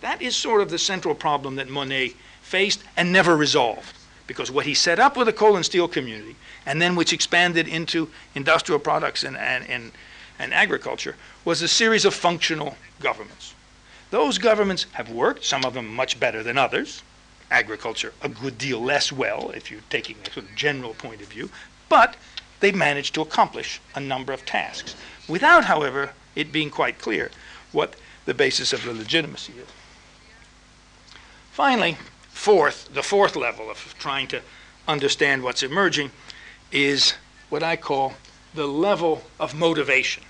[0.02, 3.96] That is sort of the central problem that Monnet faced and never resolved.
[4.26, 7.68] Because what he set up with the coal and steel community, and then which expanded
[7.68, 9.92] into industrial products and, and, and,
[10.38, 13.54] and agriculture, was a series of functional governments.
[14.10, 17.04] Those governments have worked, some of them much better than others.
[17.52, 21.28] Agriculture, a good deal less well, if you're taking a sort of general point of
[21.28, 21.50] view,
[21.90, 22.16] but
[22.60, 24.96] they've managed to accomplish a number of tasks
[25.28, 27.32] without, however, it being quite clear
[27.72, 29.68] what the basis of the legitimacy is.
[31.52, 31.98] Finally,
[32.30, 34.42] fourth, the fourth level of trying to
[34.88, 36.12] understand what's emerging
[36.72, 37.14] is
[37.50, 38.14] what I call
[38.54, 40.24] the level of motivation.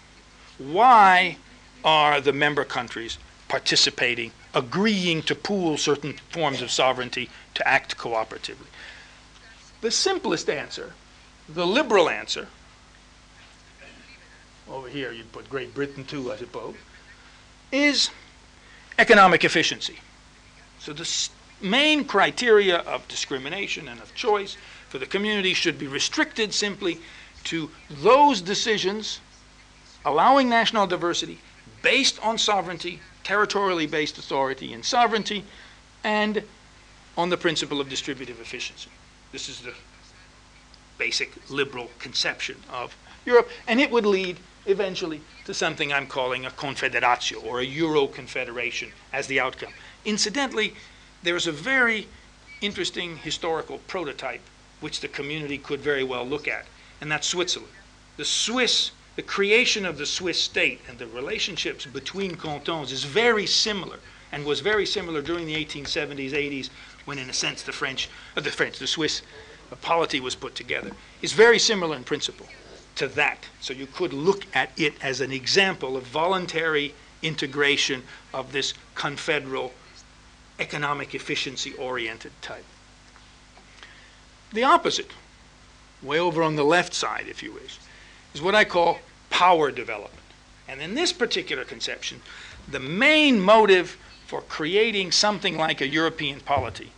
[0.57, 1.37] Why
[1.83, 8.67] are the member countries participating, agreeing to pool certain forms of sovereignty to act cooperatively?
[9.81, 10.93] The simplest answer,
[11.47, 12.47] the liberal answer,
[14.69, 16.75] over here you'd put Great Britain too, I suppose,
[17.71, 18.09] is
[18.99, 19.99] economic efficiency.
[20.79, 21.29] So the
[21.61, 24.57] main criteria of discrimination and of choice
[24.89, 26.99] for the community should be restricted simply
[27.45, 29.19] to those decisions
[30.05, 31.39] allowing national diversity
[31.81, 35.43] based on sovereignty, territorially based authority and sovereignty,
[36.01, 36.41] and
[37.17, 38.89] on the principle of distributive efficiency.
[39.33, 39.73] This is the
[40.97, 46.49] basic liberal conception of Europe, and it would lead eventually to something I'm calling a
[46.49, 49.73] confederatio or a Euro confederation as the outcome.
[50.05, 50.73] Incidentally,
[51.21, 52.07] there's a very
[52.61, 54.41] interesting historical prototype
[54.79, 56.65] which the community could very well look at,
[57.01, 57.73] and that's Switzerland.
[58.15, 63.47] The Swiss, the creation of the Swiss state and the relationships between cantons is very
[63.47, 63.97] similar
[64.31, 66.69] and was very similar during the 1870s, 80s,
[67.05, 69.23] when in a sense the French, uh, the French, the Swiss
[69.81, 70.91] polity was put together,
[71.23, 72.45] is very similar in principle
[72.93, 73.47] to that.
[73.59, 76.93] So you could look at it as an example of voluntary
[77.23, 78.03] integration
[78.35, 79.73] of this confederal
[80.59, 82.65] economic efficiency oriented type.
[84.53, 85.09] The opposite,
[86.03, 87.79] way over on the left side, if you wish,
[88.35, 88.99] is what I call
[89.37, 90.25] power development.
[90.67, 92.21] And in this particular conception,
[92.67, 96.91] the main motive for creating something like a European polity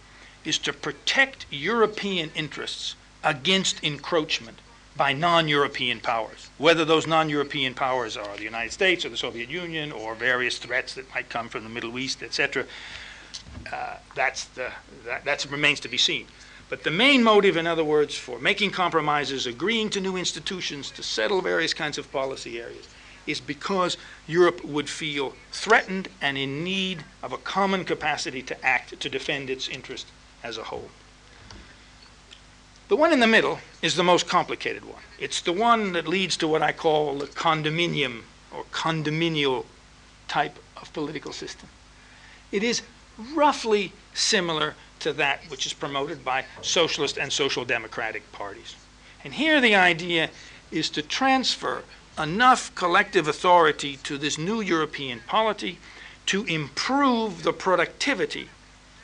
[0.46, 4.60] is to protect European interests against encroachment
[4.96, 9.18] by non European powers, whether those non European powers are the United States or the
[9.18, 12.66] Soviet Union or various threats that might come from the Middle East, etc.
[13.70, 14.72] Uh, that's the,
[15.06, 16.26] that that's, remains to be seen.
[16.70, 21.04] But the main motive, in other words, for making compromises, agreeing to new institutions to
[21.04, 22.88] settle various kinds of policy areas,
[23.26, 23.98] is because
[24.28, 29.50] Europe would feel threatened and in need of a common capacity to act to defend
[29.50, 30.08] its interest
[30.44, 30.90] as a whole.
[32.88, 35.02] The one in the middle is the most complicated one.
[35.20, 39.66] It's the one that leads to what I call the condominium or condominial
[40.28, 41.70] type of political system.
[42.52, 42.82] It is
[43.36, 48.76] roughly similar to that which is promoted by socialist and social democratic parties.
[49.24, 50.30] And here the idea
[50.72, 51.84] is to transfer
[52.18, 55.80] enough collective authority to this new European polity
[56.26, 58.50] to improve the productivity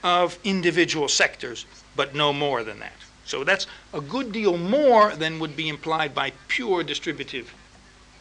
[0.04, 1.66] of individual sectors,
[1.96, 2.94] but no more than that.
[3.26, 7.52] So that's a good deal more than would be implied by pure distributive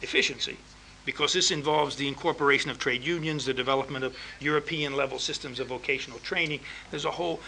[0.01, 0.57] efficiency,
[1.05, 5.67] because this involves the incorporation of trade unions, the development of European level systems of
[5.67, 6.59] vocational training.
[6.89, 7.39] There's a whole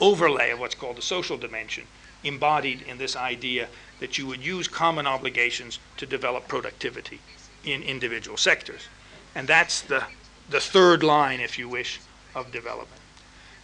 [0.00, 1.84] overlay of what's called the social dimension
[2.24, 7.20] embodied in this idea that you would use common obligations to develop productivity
[7.64, 8.88] in individual sectors.
[9.34, 10.04] And that's the,
[10.48, 12.00] the third line, if you wish,
[12.34, 13.00] of development.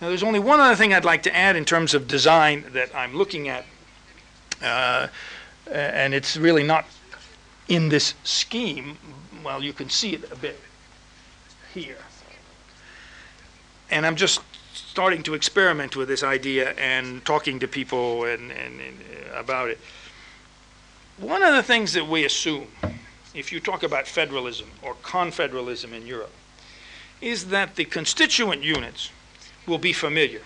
[0.01, 2.95] Now, there's only one other thing I'd like to add in terms of design that
[2.95, 3.65] I'm looking at,
[4.63, 5.09] uh,
[5.71, 6.85] and it's really not
[7.69, 8.99] in this scheme.
[9.43, 10.61] Well, you can see it a bit
[11.73, 11.99] here.
[13.91, 14.41] And I'm just
[14.77, 18.99] starting to experiment with this idea and talking to people and, and, and
[19.35, 19.79] uh, about it.
[21.19, 22.67] One of the things that we assume,
[23.35, 26.33] if you talk about federalism or confederalism in Europe,
[27.21, 29.11] is that the constituent units
[29.67, 30.43] will be familiar.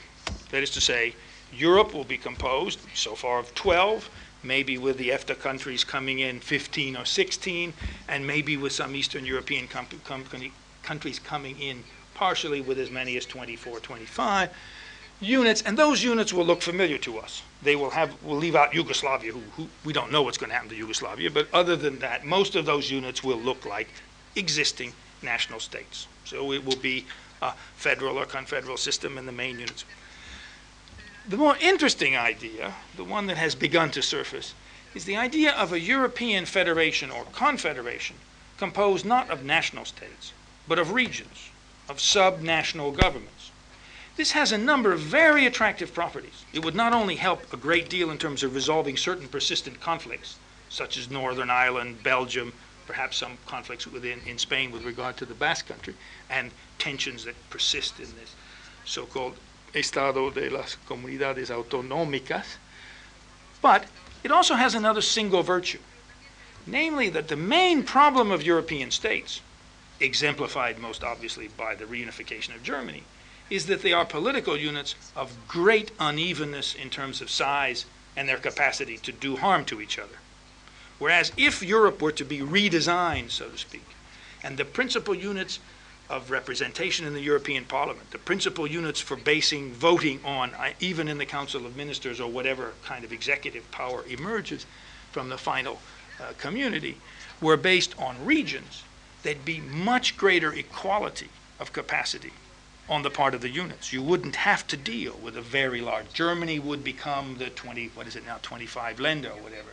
[0.50, 1.14] That is to say,
[1.52, 4.08] Europe will be composed so far of 12,
[4.44, 7.72] maybe with the EFTA countries coming in 15 or 16,
[8.08, 10.52] and maybe with some Eastern European com- com-
[10.82, 11.82] countries coming in
[12.20, 14.50] partially with as many as 24, 25
[15.20, 17.40] units, and those units will look familiar to us.
[17.62, 20.54] They will have, we'll leave out Yugoslavia, who, who we don't know what's going to
[20.54, 23.88] happen to Yugoslavia, but other than that, most of those units will look like
[24.36, 24.92] existing
[25.22, 26.08] national states.
[26.26, 27.06] So it will be
[27.40, 29.86] a federal or confederal system in the main units.
[31.26, 34.52] The more interesting idea, the one that has begun to surface,
[34.94, 38.16] is the idea of a European federation or confederation
[38.58, 40.34] composed not of national states,
[40.68, 41.49] but of regions,
[41.90, 43.50] of subnational governments
[44.20, 46.44] this has a number of very attractive properties.
[46.52, 50.36] It would not only help a great deal in terms of resolving certain persistent conflicts,
[50.68, 52.52] such as Northern Ireland, Belgium,
[52.86, 55.94] perhaps some conflicts within in Spain with regard to the Basque Country,
[56.28, 58.34] and tensions that persist in this
[58.84, 59.36] so-called
[59.74, 62.56] Estado de las Comunidades Autonómicas.
[63.62, 63.86] But
[64.22, 65.80] it also has another single virtue,
[66.66, 69.40] namely that the main problem of European states,
[70.00, 73.04] exemplified most obviously by the reunification of Germany,
[73.50, 77.84] is that they are political units of great unevenness in terms of size
[78.16, 80.16] and their capacity to do harm to each other.
[80.98, 83.86] Whereas if Europe were to be redesigned, so to speak,
[84.42, 85.58] and the principal units
[86.08, 91.08] of representation in the European Parliament, the principal units for basing voting on, uh, even
[91.08, 94.66] in the Council of Ministers or whatever kind of executive power emerges
[95.12, 95.80] from the final
[96.20, 96.96] uh, community,
[97.40, 98.82] were based on regions,
[99.22, 102.32] there'd be much greater equality of capacity
[102.88, 103.92] on the part of the units.
[103.92, 106.12] You wouldn't have to deal with a very large.
[106.12, 109.70] Germany would become the 20, what is it now, 25 Länder, or whatever,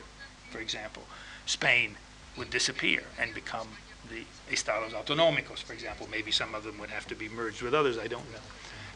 [0.51, 1.03] for example.
[1.45, 1.95] Spain
[2.37, 3.67] would disappear and become
[4.09, 6.07] the Estados Autonómicos, for example.
[6.11, 8.39] Maybe some of them would have to be merged with others, I don't know.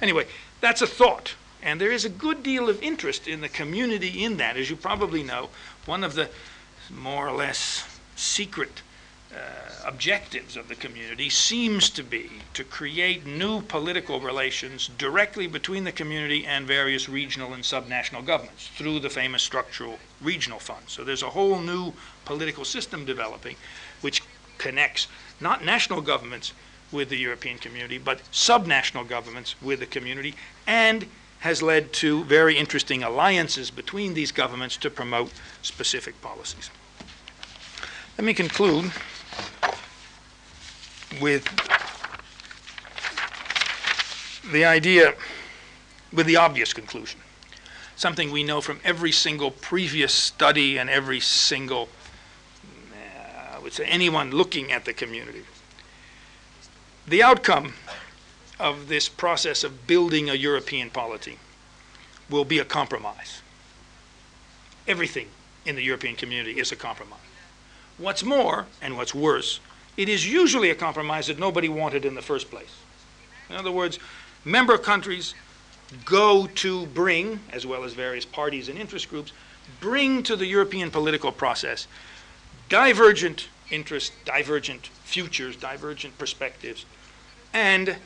[0.02, 0.28] Anyway,
[0.62, 1.34] that's a thought.
[1.64, 4.58] And there is a good deal of interest in the community in that.
[4.58, 5.50] As you probably know,
[5.86, 6.30] one of the
[6.90, 8.82] more or less secret
[9.34, 15.84] uh, objectives of the community seems to be to create new political relations directly between
[15.84, 20.92] the community and various regional and subnational governments through the famous structural regional funds.
[20.92, 21.94] So there's a whole new
[22.26, 23.56] political system developing
[24.02, 24.22] which
[24.58, 25.08] connects
[25.40, 26.54] not national governments
[26.92, 30.36] with the European community, but subnational governments with the community,
[30.68, 31.08] and
[31.40, 36.70] has led to very interesting alliances between these governments to promote specific policies.
[38.18, 38.92] Let me conclude
[41.20, 41.46] with
[44.52, 45.14] the idea,
[46.12, 47.20] with the obvious conclusion,
[47.96, 51.90] something we know from every single previous study and every single,
[52.92, 55.44] uh, I would say, anyone looking at the community.
[57.08, 57.74] The outcome
[58.60, 61.40] of this process of building a European polity
[62.30, 63.42] will be a compromise.
[64.88, 65.28] Everything
[65.66, 67.20] in the European community is a compromise.
[68.02, 69.60] What's more, and what's worse,
[69.96, 72.76] it is usually a compromise that nobody wanted in the first place.
[73.48, 74.00] In other words,
[74.44, 75.36] member countries
[76.04, 79.34] go to bring, as well as various parties and interest groups,
[79.80, 81.86] bring to the European political process
[82.70, 86.86] divergent interests, divergent futures, divergent perspectives,
[87.54, 87.98] and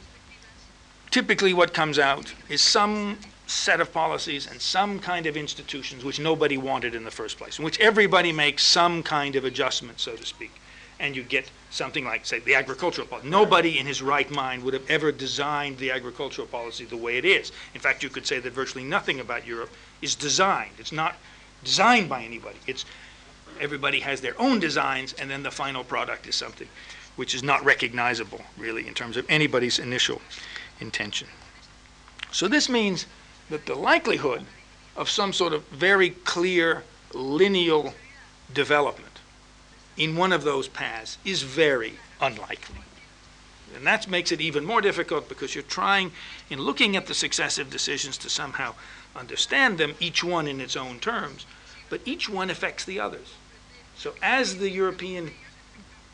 [1.10, 3.18] typically what comes out is some
[3.48, 7.60] set of policies and some kind of institutions which nobody wanted in the first place,
[7.60, 10.52] in which everybody makes some kind of adjustment, so to speak.
[11.00, 13.30] And you get something like, say, the agricultural policy.
[13.30, 17.26] Nobody in his right mind would have ever designed the agricultural policy the way it
[17.26, 17.52] is.
[17.74, 19.72] In fact, you could say that virtually nothing about Europe
[20.02, 20.72] is designed.
[20.80, 21.16] It's not
[21.64, 22.58] designed by anybody.
[22.66, 22.86] It's
[23.60, 26.68] everybody has their own designs, and then the final product is something
[27.16, 30.22] which is not recognizable, really, in terms of anybody's initial
[30.80, 31.28] intention.
[32.32, 33.06] So this means
[33.50, 34.46] that the likelihood
[34.96, 36.84] of some sort of very clear
[37.14, 37.94] lineal
[38.54, 39.20] development
[39.98, 42.76] in one of those paths is very unlikely.
[43.76, 46.12] And that makes it even more difficult because you're trying,
[46.50, 48.76] in looking at the successive decisions, to somehow
[49.16, 51.46] understand them, each one in its own terms,
[51.90, 53.34] but each one affects the others.
[53.98, 55.32] So as the European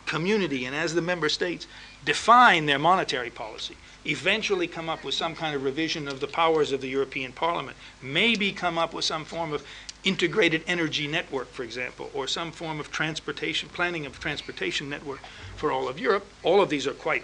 [0.05, 1.67] community and as the member states
[2.03, 6.72] define their monetary policy, eventually come up with some kind of revision of the powers
[6.72, 9.66] of the European Parliament, maybe come up with some form of
[10.04, 15.20] integrated energy network, for example, or some form of transportation, planning of transportation network
[15.56, 16.26] for all of Europe.
[16.43, 17.24] All of these are quite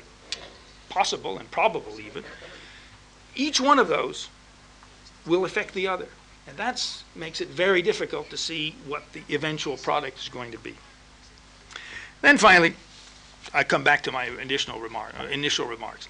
[0.89, 2.23] possible and probable even.
[3.35, 4.29] Each one of those
[5.25, 6.07] will affect the other.
[6.47, 10.57] And that makes it very difficult to see what the eventual product is going to
[10.57, 10.75] be.
[12.21, 12.73] Then finally,
[13.53, 16.07] I come back to my initial, remark, uh, initial remarks.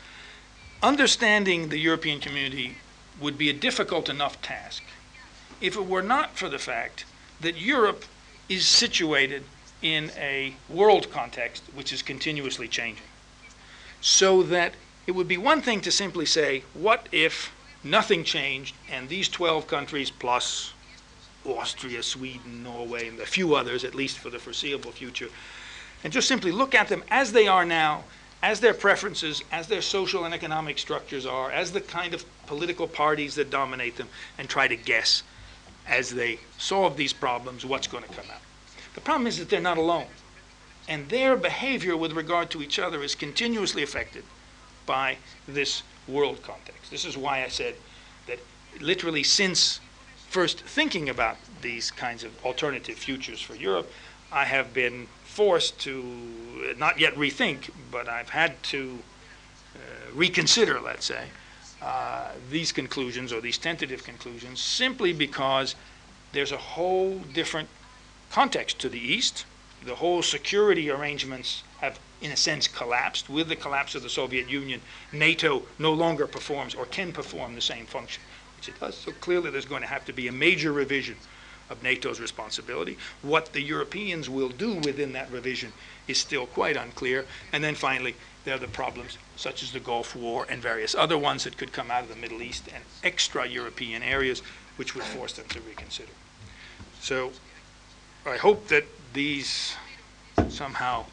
[0.84, 2.78] Understanding the European community
[3.19, 4.84] would be a difficult enough task
[5.59, 7.05] if it were not for the fact
[7.41, 8.05] that Europe
[8.47, 9.43] is situated
[9.82, 13.05] in a world context which is continuously changing.
[14.01, 14.75] So that
[15.07, 17.51] it would be one thing to simply say, what if
[17.84, 20.73] nothing changed and these 12 countries plus
[21.45, 25.30] Austria, Sweden, Norway, and a few others, at least for the foreseeable future,
[26.03, 28.03] and just simply look at them as they are now,
[28.41, 32.88] as their preferences, as their social and economic structures are, as the kind of political
[32.88, 34.07] parties that dominate them,
[34.38, 35.23] and try to guess
[35.88, 38.41] as they solve these problems what's going to come out.
[38.93, 40.07] The problem is that they're not alone.
[40.88, 44.23] And their behavior with regard to each other is continuously affected
[44.85, 45.17] by
[45.47, 46.91] this world context.
[46.91, 47.75] This is why I said
[48.27, 48.39] that
[48.79, 49.79] literally since
[50.29, 53.91] first thinking about these kinds of alternative futures for Europe,
[54.32, 58.99] I have been forced to not yet rethink, but I've had to
[59.75, 59.80] uh,
[60.13, 61.28] reconsider, let's say,
[61.82, 65.75] uh, these conclusions or these tentative conclusions simply because
[66.34, 67.69] there's a whole different
[68.32, 69.45] context to the east.
[69.86, 73.30] The whole security arrangements have, in a sense, collapsed.
[73.30, 74.82] With the collapse of the Soviet Union,
[75.13, 78.23] NATO no longer performs or can perform the same function,
[78.57, 78.97] which it does.
[78.97, 81.15] So clearly, there's going to have to be a major revision
[81.70, 82.97] of NATO's responsibility.
[83.22, 85.74] What the Europeans will do within that revision
[86.07, 87.26] is still quite unclear.
[87.51, 88.15] And then finally,
[88.45, 91.74] there are the problems such as the Gulf War and various other ones that could
[91.74, 94.41] come out of the Middle East and extra European areas
[94.78, 96.11] which would force them to reconsider.
[96.99, 97.32] So
[98.26, 99.76] I hope that these
[100.49, 101.05] somehow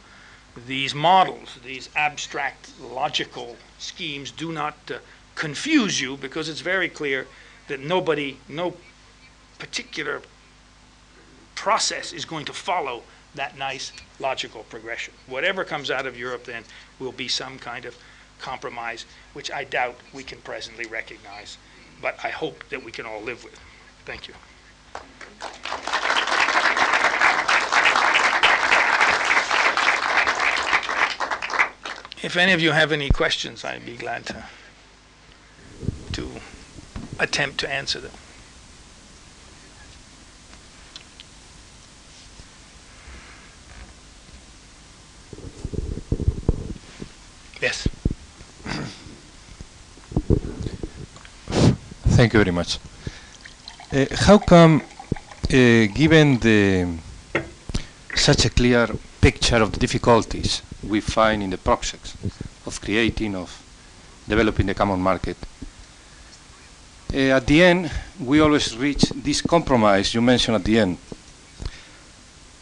[0.67, 4.99] these models, these abstract logical schemes do not uh,
[5.35, 7.27] confuse you because it's very clear
[7.67, 8.77] that nobody, no
[9.59, 10.23] particular
[11.55, 13.03] process is going to follow
[13.35, 15.15] that nice logical progression.
[15.27, 16.65] Whatever comes out of Europe then
[16.99, 17.97] will be some kind of
[18.39, 21.59] compromise, which I doubt we can presently recognize,
[22.01, 23.59] but I hope that we can all live with.
[24.05, 24.35] Thank you.
[32.23, 34.45] If any of you have any questions, I'd be glad to,
[36.13, 36.29] to
[37.19, 38.13] attempt to answer them.
[47.65, 47.89] Yes.
[52.17, 52.79] Thank you very much.
[53.91, 56.87] Uh, how come, uh, given the
[58.15, 58.87] such a clear
[59.19, 62.15] picture of the difficulties we find in the process
[62.67, 63.51] of creating, of
[64.29, 65.39] developing the common market,
[67.15, 67.91] uh, at the end
[68.21, 70.99] we always reach this compromise you mentioned at the end.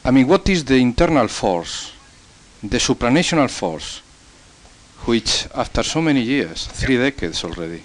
[0.04, 1.90] I mean, what is the internal force,
[2.62, 4.00] the supranational force,
[5.06, 7.82] which after so many years, three decades already,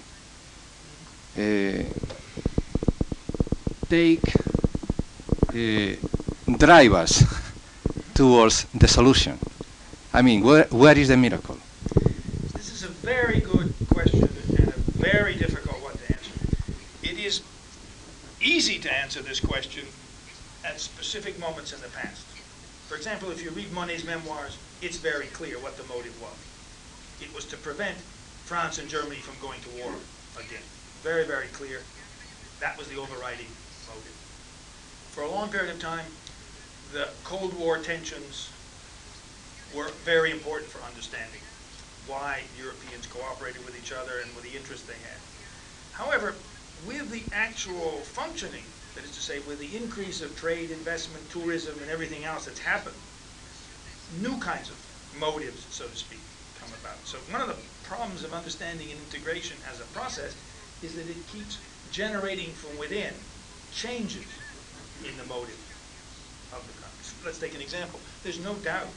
[1.36, 1.82] uh,
[3.88, 4.36] take,
[5.48, 5.96] uh,
[6.56, 7.24] drive us
[8.14, 9.38] towards the solution?
[10.12, 11.58] I mean, where, where is the miracle?
[12.54, 16.32] This is a very good question and a very difficult one to answer.
[17.02, 17.42] It is
[18.40, 19.84] easy to answer this question
[20.64, 22.24] at specific moments in the past.
[22.88, 26.32] For example, if you read Monnet's memoirs, it's very clear what the motive was.
[27.20, 27.98] It was to prevent
[28.44, 29.92] France and Germany from going to war
[30.36, 30.62] again.
[31.02, 31.80] Very, very clear.
[32.60, 33.46] That was the overriding
[33.86, 34.16] motive.
[35.12, 36.06] For a long period of time,
[36.92, 38.50] the Cold War tensions
[39.74, 41.40] were very important for understanding
[42.06, 45.20] why Europeans cooperated with each other and with the interests they had.
[45.92, 46.34] However,
[46.86, 48.64] with the actual functioning,
[48.94, 52.60] that is to say, with the increase of trade, investment, tourism, and everything else that's
[52.60, 52.96] happened,
[54.22, 54.76] new kinds of
[55.20, 56.20] motives, so to speak,
[56.80, 56.98] about.
[57.04, 60.34] So one of the problems of understanding integration as a process
[60.82, 61.58] is that it keeps
[61.90, 63.12] generating from within
[63.72, 64.26] changes
[65.04, 65.58] in the motive
[66.52, 67.24] of the country.
[67.24, 68.00] Let's take an example.
[68.22, 68.88] There's no doubt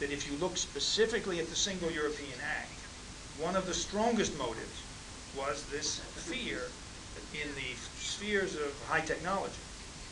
[0.00, 2.70] that if you look specifically at the Single European Act,
[3.38, 4.82] one of the strongest motives
[5.36, 6.62] was this fear
[7.32, 9.54] in the spheres of high technology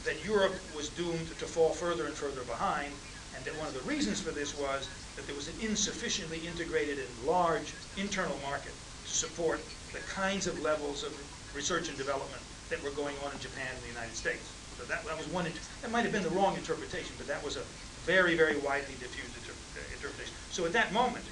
[0.04, 2.92] that Europe was doomed to fall further and further behind,
[3.36, 6.98] and that one of the reasons for this was that there was an insufficiently integrated
[6.98, 8.72] and large internal market
[9.04, 9.60] to support
[9.92, 11.12] the kinds of levels of
[11.54, 14.46] research and development that were going on in Japan and the United States.
[14.78, 15.44] So that, that was one,
[15.82, 17.62] that might have been the wrong interpretation, but that was a
[18.06, 20.32] very, very widely diffused inter uh, interpretation.
[20.50, 21.24] So at that moment,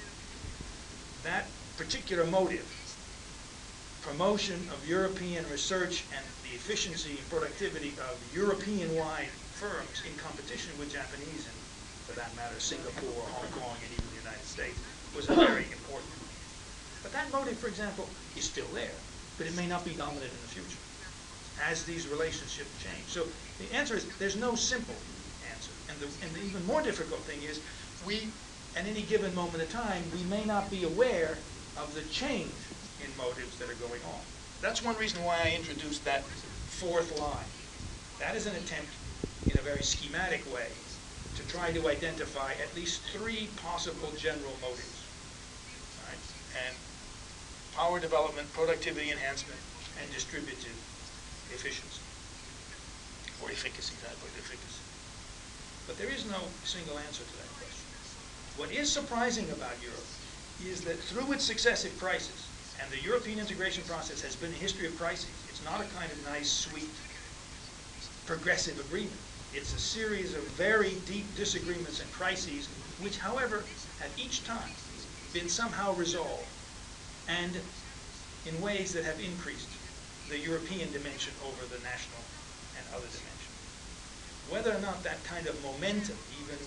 [1.23, 2.67] that particular motive,
[4.01, 10.91] promotion of European research and the efficiency and productivity of European-wide firms in competition with
[10.91, 11.58] Japanese and,
[12.09, 14.81] for that matter, Singapore, Hong Kong, and even the United States,
[15.15, 16.09] was a very important.
[17.05, 18.97] But that motive, for example, is still there,
[19.37, 20.81] but it may not be dominant in the future
[21.69, 23.05] as these relationships change.
[23.05, 23.27] So
[23.61, 24.95] the answer is there's no simple
[25.53, 25.71] answer.
[25.89, 27.61] And the, and the even more difficult thing is
[28.07, 28.25] we,
[28.75, 31.37] at any given moment of time, we may not be aware
[31.77, 32.57] of the change
[33.05, 34.21] in motives that are going on.
[34.61, 37.51] That's one reason why I introduced that fourth line.
[38.19, 38.89] That is an attempt
[39.45, 40.67] in a very schematic way
[41.39, 44.99] to try to identify at least three possible general motives.
[46.03, 46.23] Right?
[46.67, 46.75] And
[47.75, 49.59] power development, productivity enhancement,
[50.03, 50.75] and distributive
[51.55, 52.03] efficiency.
[53.39, 54.83] Or efficacy, not efficacy.
[55.87, 57.87] But there is no single answer to that question.
[58.59, 60.11] What is surprising about Europe
[60.67, 62.47] is that through its successive crises,
[62.83, 65.31] and the European integration process has been a history of crises.
[65.47, 66.91] It's not a kind of nice, sweet,
[68.25, 69.15] progressive agreement.
[69.51, 72.67] It's a series of very deep disagreements and crises,
[73.01, 73.63] which, however,
[73.99, 74.69] have each time
[75.33, 76.45] been somehow resolved,
[77.27, 77.55] and
[78.45, 79.69] in ways that have increased
[80.29, 82.21] the European dimension over the national
[82.77, 83.57] and other dimensions.
[84.49, 86.57] Whether or not that kind of momentum, even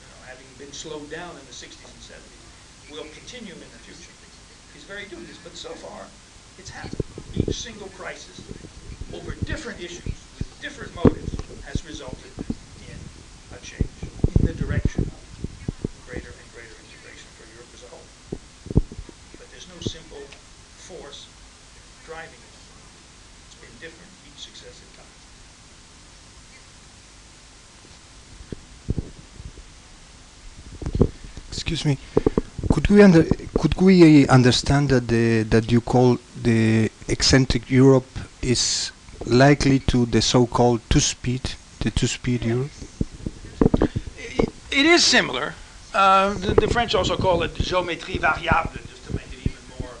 [0.00, 2.44] you know, having been slowed down in the 60s and 70s,
[2.88, 4.12] will continue in the future
[4.76, 6.06] is very dubious, but so far
[6.58, 7.00] it's happened.
[7.32, 8.44] Each single crisis
[9.12, 12.30] over different issues with different motives has resulted
[12.86, 12.98] in
[13.52, 13.90] a change
[14.38, 15.20] in the direction of
[16.06, 18.06] greater and greater integration for Europe as a whole.
[19.38, 20.22] But there's no simple
[20.86, 21.26] force
[22.06, 22.54] driving it.
[23.50, 25.12] It's been different each successive time.
[31.50, 31.98] Excuse me.
[32.70, 33.24] Could we under,
[33.58, 38.06] could we understand that the, that you call the eccentric Europe
[38.40, 38.92] is
[39.26, 42.70] likely to the so-called two-speed, the two-speed Europe?
[44.70, 45.54] It is similar.
[45.94, 49.96] Uh, the, the, French also call it géométrie variable, just to make it even more.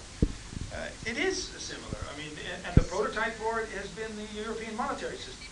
[0.68, 1.96] Uh, it is similar.
[2.12, 2.28] I mean,
[2.66, 5.48] and, the prototype for it has been the European monetary system,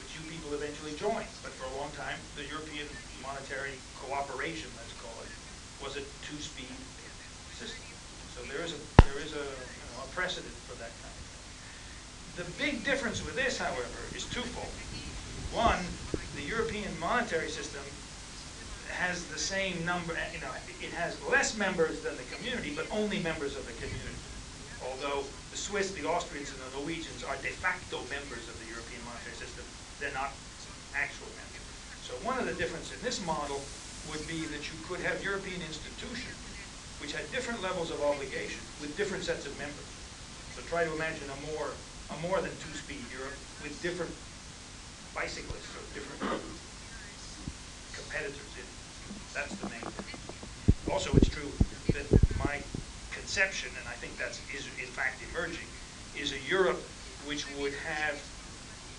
[0.00, 1.28] which you people eventually joined.
[1.44, 2.88] But for a long time, the European
[3.20, 5.32] monetary cooperation, let's call it,
[5.84, 6.72] was a two-speed
[7.52, 7.84] system.
[8.32, 11.23] So there is a there is a, you know, a precedent for that kind of.
[12.36, 14.70] The big difference with this, however, is twofold.
[15.54, 15.78] One,
[16.34, 17.82] the European monetary system
[18.90, 20.50] has the same number, you know,
[20.82, 24.18] it has less members than the community, but only members of the community.
[24.84, 29.00] although the Swiss, the Austrians, and the Norwegians are de facto members of the European
[29.06, 29.64] monetary system,
[29.98, 30.34] they're not
[30.92, 31.66] actual members.
[32.04, 33.62] So one of the differences in this model
[34.10, 36.36] would be that you could have European institutions
[37.00, 39.88] which had different levels of obligation with different sets of members.
[40.54, 41.68] So try to imagine a more,
[42.10, 44.12] a more than two-speed Europe with different
[45.14, 46.20] bicyclists or different
[47.94, 48.66] competitors in.
[48.66, 48.72] it.
[49.32, 50.18] That's the main thing.
[50.92, 51.48] Also, it's true
[51.94, 52.06] that
[52.38, 52.60] my
[53.10, 55.66] conception, and I think that's is in fact emerging,
[56.18, 56.78] is a Europe
[57.24, 58.20] which would have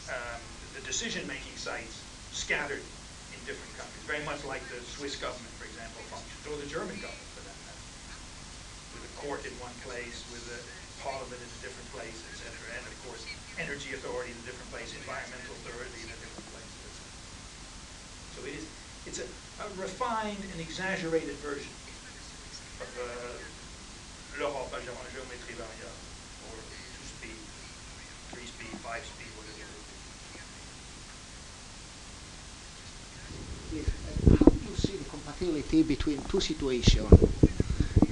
[0.09, 0.41] um,
[0.73, 2.01] the decision-making sites
[2.31, 6.67] scattered in different countries, very much like the Swiss government, for example, functions, or the
[6.67, 7.85] German government, for that matter,
[8.97, 10.59] with a court in one place, with a
[11.05, 13.21] parliament in a different place, et cetera, and of course,
[13.57, 16.73] energy authority in a different place, environmental authority in a different place.
[18.29, 18.67] So it is,
[19.05, 19.27] it's a,
[19.63, 21.71] a refined and exaggerated version
[22.81, 26.03] of uh, l'Europe à géo- géométrie variable,
[26.41, 27.47] or two-speed,
[28.29, 29.59] three-speed, five-speed, whatever.
[33.71, 37.11] Yes, uh, How do you see the compatibility between two situations?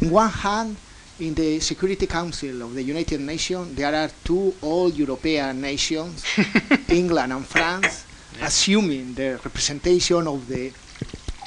[0.02, 0.82] On one hand,
[1.28, 6.26] in the Security Council of the United Nations, there are two old European nations,
[6.90, 8.06] England and France,
[8.42, 10.72] assuming the representation of the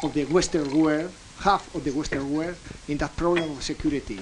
[0.03, 1.11] of the Western world,
[1.41, 2.57] half of the Western world,
[2.89, 4.19] in that problem of security.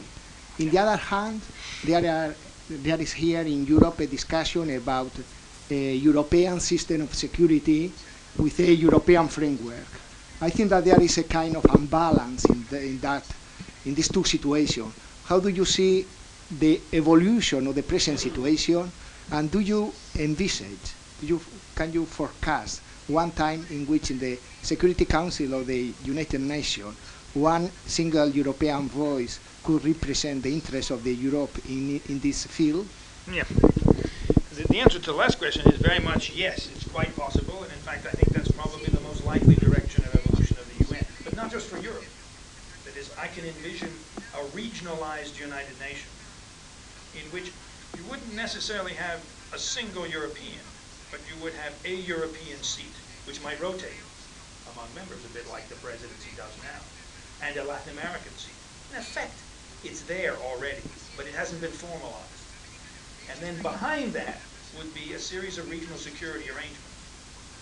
[0.58, 1.40] In the other hand,
[1.84, 2.34] there are
[2.68, 5.12] there is here in Europe a discussion about
[5.70, 7.92] a European system of security
[8.38, 9.86] with a European framework.
[10.40, 13.24] I think that there is a kind of imbalance in, the, in that,
[13.84, 14.92] in these two situations.
[15.26, 16.06] How do you see
[16.50, 18.90] the evolution of the present situation,
[19.32, 21.40] and do you envisage, do you,
[21.74, 26.94] can you forecast one time in which in the Security Council of the United Nations,
[27.32, 32.86] one single European voice could represent the interests of the Europe in, in this field?
[33.32, 33.44] Yeah.
[34.54, 37.72] The, the answer to the last question is very much yes, it's quite possible, and
[37.72, 41.06] in fact, I think that's probably the most likely direction of evolution of the UN,
[41.24, 42.04] but not just for Europe.
[42.84, 43.88] That is, I can envision
[44.34, 46.10] a regionalized United Nations
[47.14, 47.52] in which
[47.96, 49.22] you wouldn't necessarily have
[49.54, 50.62] a single European,
[51.10, 52.94] but you would have a European seat,
[53.26, 54.02] which might rotate
[54.74, 56.80] among members, a bit like the presidency does now,
[57.46, 58.58] and a Latin American seat.
[58.90, 59.38] In effect,
[59.84, 60.82] it's there already,
[61.16, 62.42] but it hasn't been formalized.
[63.30, 64.40] And then behind that
[64.76, 66.90] would be a series of regional security arrangements.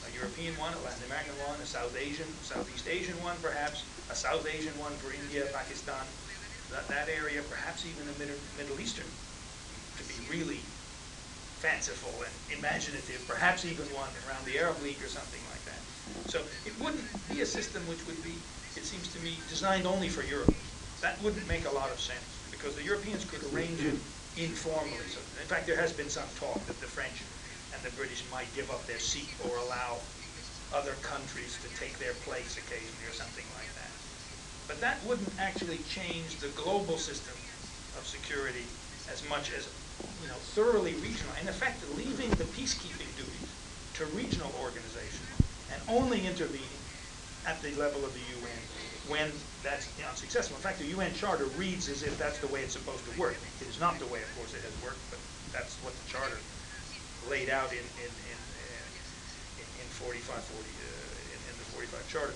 [0.08, 4.16] A European one, a Latin American one, a South Asian, Southeast Asian one perhaps, a
[4.16, 6.06] South Asian one for India, Pakistan,
[6.72, 9.06] that, that area, perhaps even the Middle, Middle Eastern,
[9.96, 10.60] to be really
[11.60, 15.78] fanciful and imaginative, perhaps even one around the Arab League or something like that.
[16.26, 18.34] So it wouldn't be a system which would be,
[18.76, 20.50] it seems to me, designed only for Europe.
[21.00, 23.94] That wouldn't make a lot of sense, because the Europeans could arrange it
[24.36, 25.06] informally.
[25.06, 27.22] So, in fact, there has been some talk that the French
[27.74, 29.98] and the British might give up their seat or allow
[30.74, 33.71] other countries to take their place occasionally or something like that.
[34.72, 37.36] But that wouldn't actually change the global system
[38.00, 38.64] of security
[39.12, 39.68] as much as,
[40.24, 41.28] you know, thoroughly regional.
[41.44, 43.52] In effect, leaving the peacekeeping duties
[44.00, 45.28] to regional organizations
[45.68, 46.80] and only intervening
[47.44, 48.62] at the level of the UN
[49.12, 49.28] when
[49.60, 50.56] that's unsuccessful.
[50.56, 53.36] In fact, the UN Charter reads as if that's the way it's supposed to work.
[53.60, 55.20] It is not the way, of course, it has worked, but
[55.52, 56.40] that's what the Charter
[57.28, 62.32] laid out in, in, in, in in 45, 40, uh, in, in the 45 Charter.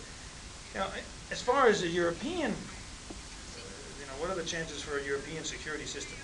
[0.77, 0.93] Now,
[1.31, 3.63] as far as the European, uh,
[3.99, 6.17] you know, what are the chances for a European security system?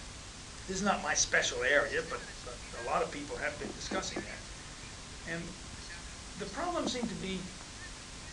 [0.69, 4.23] This is not my special area, but, but a lot of people have been discussing
[4.23, 5.33] that.
[5.33, 5.43] And
[6.39, 7.39] the problems seem to be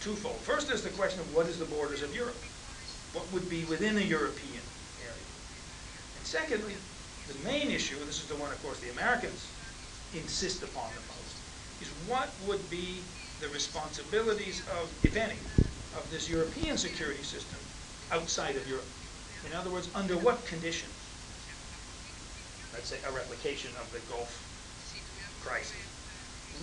[0.02, 0.38] twofold.
[0.38, 2.38] First, there's the question of what is the borders of Europe?
[3.14, 4.62] What would be within a European
[5.02, 5.26] area?
[6.18, 6.76] And secondly,
[7.28, 9.48] the main issue, and this is the one, of course, the Americans
[10.14, 11.36] insist upon the most,
[11.82, 13.02] is what would be
[13.42, 15.36] the responsibilities of, if any,
[15.98, 17.60] of this European security system
[18.12, 18.88] outside of Europe?
[19.46, 20.94] In other words, under what conditions?
[22.74, 24.46] Let's say a replication of the Gulf
[25.44, 25.76] crisis.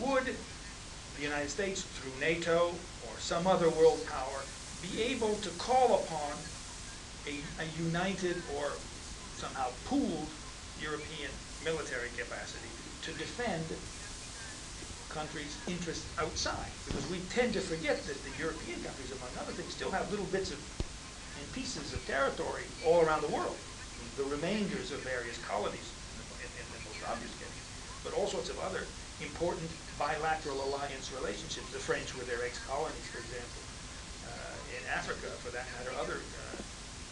[0.01, 0.37] Would
[1.17, 2.73] the United States, through NATO
[3.09, 4.41] or some other world power,
[4.83, 6.33] be able to call upon
[7.27, 8.73] a, a united or
[9.37, 10.29] somehow pooled
[10.81, 11.31] European
[11.65, 12.69] military capacity
[13.03, 13.65] to defend
[15.17, 16.69] countries' interests outside?
[16.85, 20.29] Because we tend to forget that the European countries, among other things, still have little
[20.29, 20.61] bits of
[21.41, 23.57] and pieces of territory all around the world.
[24.17, 25.89] The remainders of various colonies,
[26.41, 27.61] in, in the most obvious case,
[28.05, 28.85] but all sorts of other
[29.21, 31.69] important bilateral alliance relationships.
[31.73, 33.63] The French with their ex-colonies, for example,
[34.29, 36.61] uh, in Africa, for that matter, other uh,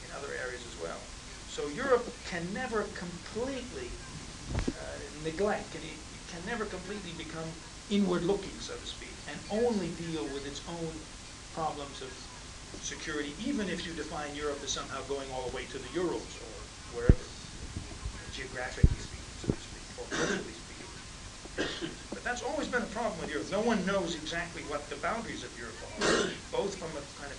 [0.05, 1.01] in other areas as well.
[1.49, 3.89] So Europe can never completely
[4.73, 6.01] uh, neglect, can, it
[6.33, 7.49] can never completely become
[7.91, 10.93] inward-looking, so to speak, and only deal with its own
[11.53, 12.13] problems of
[12.83, 16.37] security, even if you define Europe as somehow going all the way to the Urals
[16.41, 17.25] or wherever,
[18.33, 20.65] geographically speaking, so to speak, or politically speaking.
[22.11, 23.51] But that's always been a problem with Europe.
[23.51, 27.39] No one knows exactly what the boundaries of Europe are, both from a kind of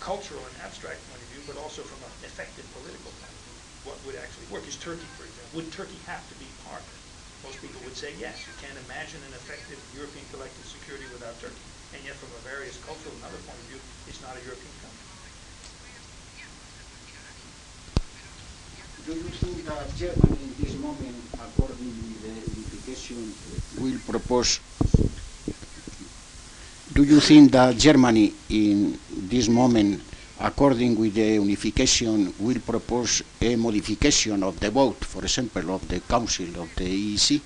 [0.00, 3.56] cultural and abstract point of view, but also from an effective political point of view.
[3.84, 4.66] What would actually work?
[4.66, 6.82] Is Turkey, for example, would Turkey have to be part?
[7.44, 8.46] Most people would say yes.
[8.46, 11.58] You can't imagine an effective European collective security without Turkey.
[11.94, 14.72] And yet, from a various cultural and other point of view, it's not a European
[14.78, 15.06] country.
[19.04, 23.34] Do you think that Germany in this moment, according to the unification,
[23.82, 24.60] will propose?
[26.92, 30.02] Do you think that Germany in this moment,
[30.42, 36.00] according with the unification, will propose a modification of the vote, for example, of the
[36.00, 37.40] Council of the EEC?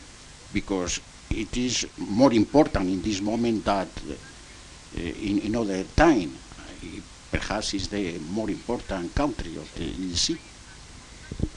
[0.52, 6.32] Because it is more important in this moment that uh, in another time.
[6.58, 10.38] Uh, perhaps is the more important country of the EEC.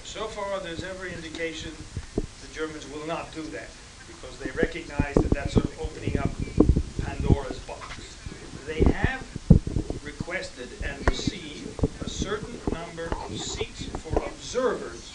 [0.03, 1.71] So far, there's every indication
[2.15, 3.69] the Germans will not do that
[4.07, 6.29] because they recognize that that's sort of opening up
[7.03, 7.85] Pandora's box.
[8.65, 9.18] They have
[10.30, 11.65] requested and received
[12.05, 15.09] a certain number of seats for observers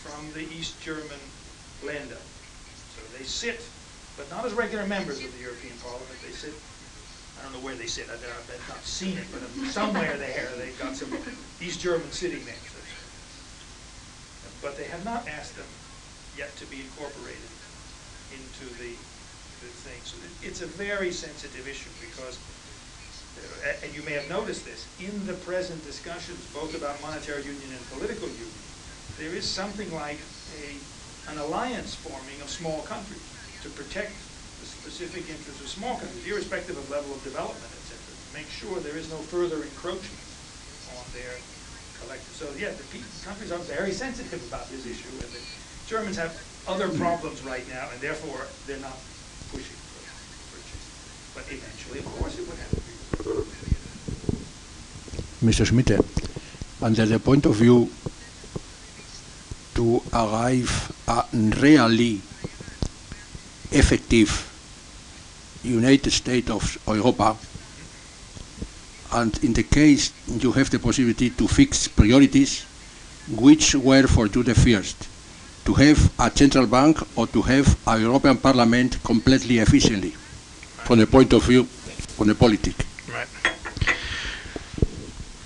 [0.00, 1.20] from the East German
[1.84, 2.16] Länder.
[2.96, 3.60] So they sit,
[4.16, 6.08] but not as regular members of the European Parliament.
[6.24, 6.54] They sit,
[7.38, 10.78] I don't know where they sit, I- I've not seen it, but somewhere there, they've
[10.78, 11.12] got some
[11.60, 12.56] East German sitting there.
[14.62, 15.68] But they have not asked them
[16.38, 17.52] yet to be incorporated
[18.32, 18.96] into the,
[19.60, 20.00] the thing.
[20.00, 22.38] So it's a very sensitive issue because,
[23.64, 27.70] Uh, and you may have noticed this, in the present discussions, both about monetary union
[27.72, 28.62] and political union,
[29.18, 30.18] there is something like
[30.60, 30.76] a,
[31.30, 33.24] an alliance forming of small countries
[33.62, 34.12] to protect
[34.60, 38.12] the specific interests of small countries, irrespective of level of development, et cetera.
[38.12, 40.24] to Make sure there is no further encroachment
[40.98, 41.32] on their
[42.00, 42.34] collective.
[42.36, 42.86] So, yeah, the
[43.24, 45.42] countries are very sensitive about this issue, and the
[45.88, 46.36] Germans have
[46.68, 48.96] other problems right now, and therefore, they're not
[49.52, 50.04] pushing for,
[50.52, 51.40] for.
[51.40, 52.83] But eventually, of course, it would be.
[55.42, 55.66] Mr.
[55.66, 56.00] Schmidt,
[56.82, 57.90] under the point of view
[59.74, 62.20] to arrive at really
[63.72, 64.50] effective
[65.62, 67.36] United States of Europa,
[69.12, 72.64] and in the case you have the possibility to fix priorities,
[73.36, 75.08] which were for you the first?
[75.64, 80.10] To have a central bank or to have a European Parliament completely efficiently,
[80.84, 82.74] from the point of view, from the politic?
[83.24, 83.96] Right.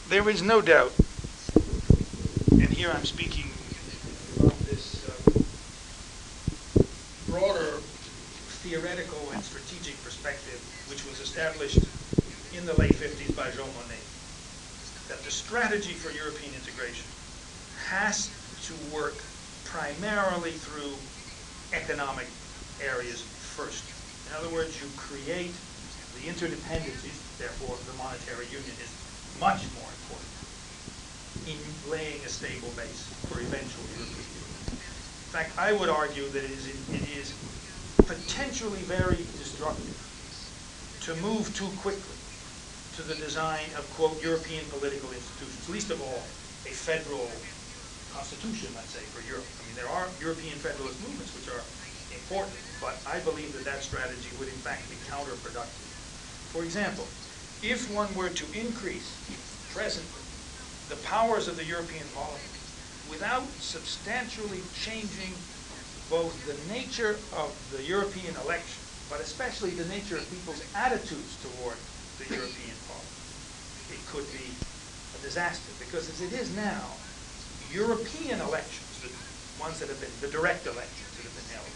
[0.08, 0.92] There is no doubt,
[2.50, 3.44] and here I'm speaking
[4.36, 5.12] from this uh,
[7.30, 7.78] broader
[8.64, 10.58] theoretical and strategic perspective,
[10.88, 11.78] which was established
[12.56, 14.02] in the late 50s by Jean Monnet,
[15.08, 17.06] that the strategy for European integration
[17.86, 18.30] has
[18.64, 19.14] to work
[19.66, 20.92] primarily through
[21.76, 22.26] economic
[22.82, 23.84] areas first.
[24.28, 25.52] In other words, you create
[26.16, 28.90] the interdependencies, therefore the monetary union is
[29.38, 30.34] much more important
[31.46, 31.58] in
[31.88, 34.62] laying a stable base for eventual European union.
[34.74, 37.32] In fact, I would argue that it is, it is
[38.04, 39.96] potentially very destructive
[41.06, 42.18] to move too quickly
[42.98, 46.20] to the design of, quote, European political institutions, least of all,
[46.66, 47.30] a federal
[48.12, 49.46] constitution, let's say, for Europe.
[49.46, 51.62] I mean, there are European federalist movements which are
[52.10, 55.86] important, but I believe that that strategy would in fact be counterproductive.
[56.50, 57.06] For example,
[57.62, 59.10] if one were to increase
[59.74, 60.22] presently
[60.88, 62.58] the powers of the European Parliament
[63.10, 65.34] without substantially changing
[66.08, 68.80] both the nature of the European election,
[69.10, 71.76] but especially the nature of people's attitudes toward
[72.20, 73.20] the European Parliament,
[73.92, 74.48] it could be
[75.18, 75.68] a disaster.
[75.78, 76.84] Because as it is now,
[77.72, 79.12] European elections, the
[79.60, 81.72] ones that have been, the direct elections that have been held,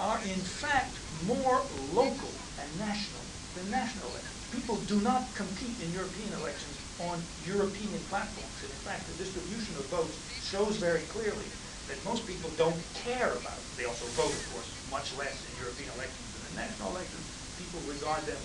[0.00, 0.94] are in fact
[1.26, 1.60] more
[1.92, 3.20] local and national
[3.56, 4.27] than national elections.
[4.52, 8.56] People do not compete in European elections on European platforms.
[8.64, 11.46] And in fact, the distribution of votes shows very clearly
[11.88, 13.66] that most people don't care about it.
[13.76, 17.24] They also vote, of course, much less in European elections than in national elections.
[17.60, 18.40] People regard them,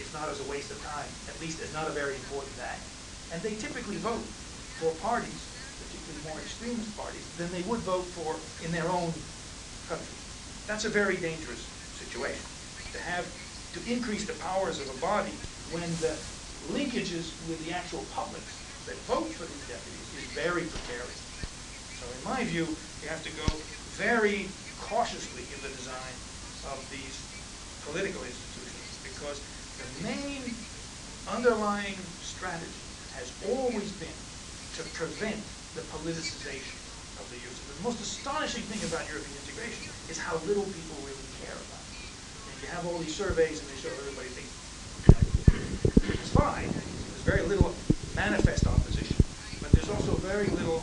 [0.00, 2.84] if not as a waste of time, at least as not a very important act.
[3.32, 4.24] And they typically vote
[4.80, 5.42] for parties,
[5.80, 9.12] particularly more extremist parties, than they would vote for in their own
[9.88, 10.16] country.
[10.68, 11.64] That's a very dangerous
[11.96, 12.44] situation,
[12.92, 13.24] to have,
[13.74, 15.34] to increase the powers of a body
[15.72, 16.16] when the
[16.72, 18.42] linkages with the actual public
[18.88, 21.20] that vote for these deputies is very precarious.
[22.00, 22.64] So in my view,
[23.02, 23.48] you have to go
[24.00, 24.48] very
[24.80, 26.14] cautiously in the design
[26.72, 27.16] of these
[27.84, 29.38] political institutions because
[29.76, 30.42] the main
[31.28, 32.80] underlying strategy
[33.16, 34.18] has always been
[34.78, 35.40] to prevent
[35.74, 36.78] the politicization
[37.20, 37.58] of the use.
[37.76, 41.77] The most astonishing thing about European integration is how little people really care about it.
[42.58, 44.50] And you have all these surveys and they show everybody thinks
[46.02, 46.74] it's fine.
[47.12, 47.86] There's very little
[48.16, 49.22] manifest opposition,
[49.62, 50.80] but there's also very little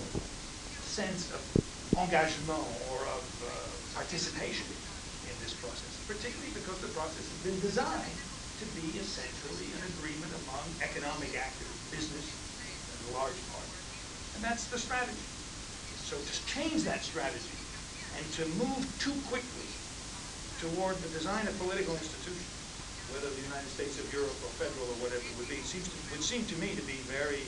[0.79, 1.51] sense of
[1.97, 4.67] engagement or of uh, participation
[5.25, 8.23] in this process, particularly because the process has been designed
[8.57, 12.39] to be essentially an agreement among economic actors, business
[12.87, 13.69] in a large part.
[14.33, 15.35] And that's the strategy.
[15.99, 17.67] So to change that strategy
[18.13, 19.74] and to move too quickly
[20.61, 22.47] toward the design of political institutions,
[23.11, 25.95] whether the United States of Europe or federal or whatever it would be, seems to,
[26.11, 27.43] would seem to me to be very,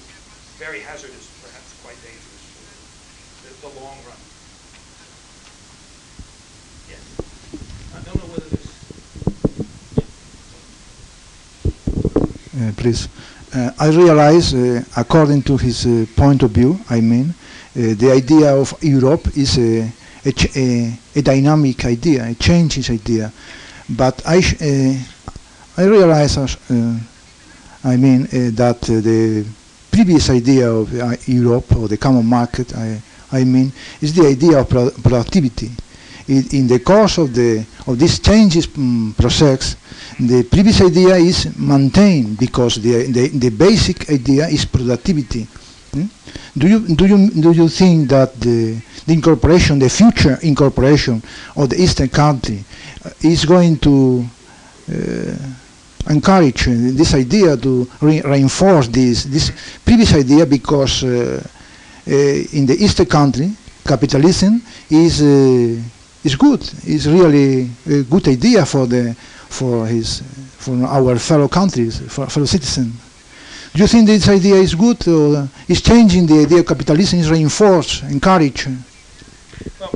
[0.59, 2.67] very hazardous, perhaps quite dangerous for
[3.47, 4.19] the, the long run.
[6.91, 7.03] Yes.
[7.95, 8.67] I don't know whether this.
[12.57, 13.07] Uh, please.
[13.55, 18.11] Uh, I realize, uh, according to his uh, point of view, I mean, uh, the
[18.11, 19.89] idea of Europe is a,
[20.27, 23.31] a, a, a dynamic idea, a changes idea.
[23.89, 26.99] But I, uh, I realize, uh,
[27.83, 29.45] I mean, uh, that uh, the
[29.91, 33.01] previous idea of uh, Europe or the common market, I,
[33.31, 33.71] I mean,
[34.01, 35.71] is the idea of pro- productivity.
[36.27, 39.77] In, in the course of the of this changes mm, process,
[40.19, 45.47] the previous idea is maintained because the, the, the basic idea is productivity.
[45.93, 46.09] Mm?
[46.57, 51.21] Do you do you do you think that the, the incorporation, the future incorporation
[51.55, 52.63] of the eastern country,
[53.05, 54.25] uh, is going to
[54.91, 59.51] uh, encourage this idea to re- reinforce this this
[59.85, 61.41] previous idea because uh,
[62.07, 63.51] uh, in the eastern country,
[63.85, 65.81] capitalism is uh,
[66.23, 66.61] is good.
[66.85, 69.13] Is really a good idea for the
[69.49, 70.21] for his
[70.57, 72.93] for our fellow countries, for fellow citizens.
[73.77, 78.01] You think this idea is good or is changing the idea of capitalism is reinforced,
[78.09, 78.67] encouraged?
[79.79, 79.93] Well,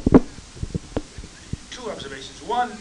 [1.72, 2.44] two observations.
[2.46, 2.78] One,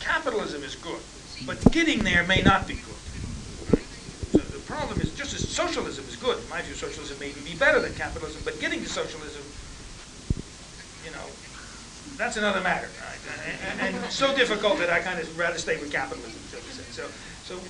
[0.00, 0.98] capitalism is good,
[1.44, 3.82] but getting there may not be good.
[4.32, 7.54] So the problem is, just as socialism is good, in my view, socialism may be
[7.58, 9.44] better than capitalism, but getting to socialism,
[11.04, 11.26] you know,
[12.16, 12.88] that's another matter.
[12.96, 13.20] Right?
[13.78, 16.56] And, and so difficult that I kind of rather stay with capitalism, so.
[16.92, 17.04] So,
[17.44, 17.60] so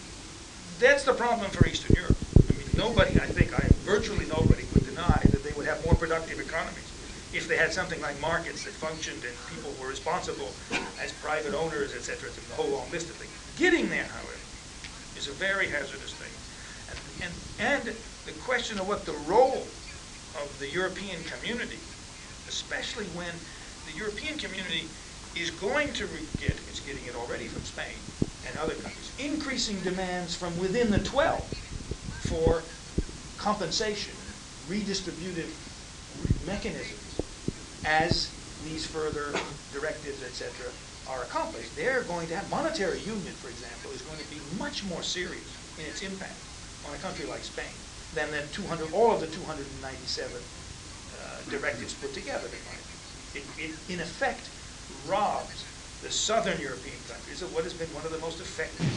[0.82, 2.18] that's the problem for Eastern Europe.
[2.50, 5.94] I mean, nobody, I think, I virtually nobody would deny that they would have more
[5.94, 6.90] productive economies
[7.32, 10.50] if they had something like markets that functioned and people were responsible
[11.00, 13.32] as private owners, et cetera, et the whole long list of things.
[13.56, 14.36] Getting there, however,
[15.16, 16.34] is a very hazardous thing.
[16.92, 17.32] And, and,
[17.88, 19.64] and the question of what the role
[20.42, 21.80] of the European community,
[22.48, 23.32] especially when
[23.88, 24.84] the European community
[25.36, 26.04] is going to
[26.36, 27.96] get, it's getting it already from Spain
[28.44, 31.40] and other countries, increasing demands from within the 12
[32.28, 32.62] for
[33.38, 34.14] compensation,
[34.68, 35.50] redistributive
[36.46, 37.20] mechanisms
[37.84, 38.30] as
[38.64, 39.34] these further
[39.72, 40.70] directives, etc.,
[41.10, 41.74] are accomplished.
[41.74, 45.44] They're going to have, monetary union, for example, is going to be much more serious
[45.78, 46.38] in its impact
[46.88, 47.74] on a country like Spain
[48.14, 52.46] than the 200, all of the 297 uh, directives put together.
[53.34, 54.48] It, it, in effect,
[55.08, 55.64] robs
[56.02, 58.90] the southern European countries of what has been one of the most effective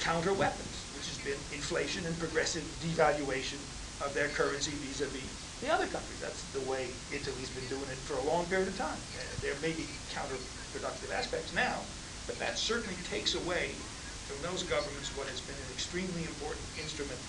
[0.00, 3.60] counter weapons, which has been inflation and progressive devaluation
[4.00, 5.28] of their currency vis-a-vis
[5.60, 6.20] the other countries.
[6.24, 8.96] That's the way Italy's been doing it for a long period of time.
[8.96, 11.84] Uh, there may be counterproductive aspects now,
[12.24, 13.76] but that certainly takes away
[14.24, 17.20] from those governments what has been an extremely important instrument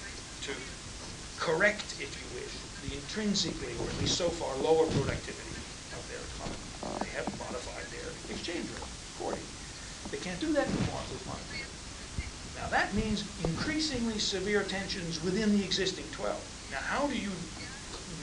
[0.48, 0.56] to
[1.44, 2.56] correct, if you wish,
[2.88, 5.60] the intrinsically, or at least so far, lower productivity
[5.92, 7.04] of their economy.
[7.04, 9.54] They have modified their exchange rate accordingly.
[10.10, 11.66] They can't do that anymore with monetary.
[12.62, 16.38] Now, that means increasingly severe tensions within the existing 12.
[16.70, 17.34] Now, how do you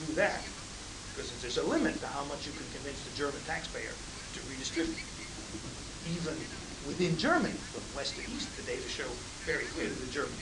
[0.07, 0.39] do that?
[1.11, 4.95] Because there's a limit to how much you can convince the German taxpayer to redistribute.
[6.15, 6.39] Even
[6.87, 9.07] within Germany, from west to east, the data show
[9.43, 10.39] very clearly the Germans,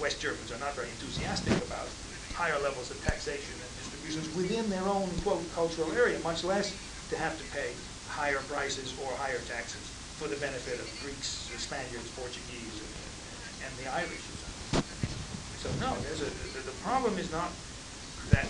[0.00, 1.90] West Germans are not very enthusiastic about
[2.32, 6.72] higher levels of taxation and distributions within their own, quote, cultural area, much less
[7.10, 7.76] to have to pay
[8.08, 13.86] higher prices or higher taxes for the benefit of Greeks, Spaniards, Portuguese, and, and the
[13.94, 14.24] Irish.
[15.62, 17.50] So no, there's a, the, the problem is not
[18.34, 18.46] that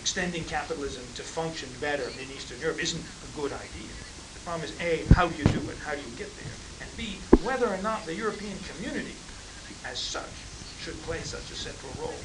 [0.00, 3.92] extending capitalism to function better in Eastern Europe isn't a good idea.
[4.34, 5.78] The problem is A, how do you do it?
[5.82, 6.54] How do you get there?
[6.82, 9.14] And B, whether or not the European community
[9.86, 10.32] as such
[10.80, 12.18] should play such a central role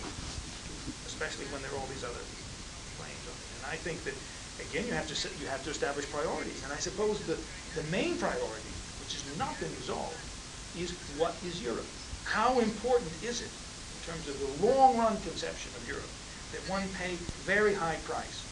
[1.13, 2.25] especially when there are all these other
[2.99, 3.47] claims on it.
[3.61, 4.17] And I think that,
[4.59, 6.59] again, you have to, you have to establish priorities.
[6.65, 7.37] And I suppose the,
[7.75, 10.17] the main priority, which has not been resolved,
[10.77, 11.85] is what is Europe?
[12.25, 16.09] How important is it, in terms of the long-run conception of Europe,
[16.53, 18.45] that one pay very high price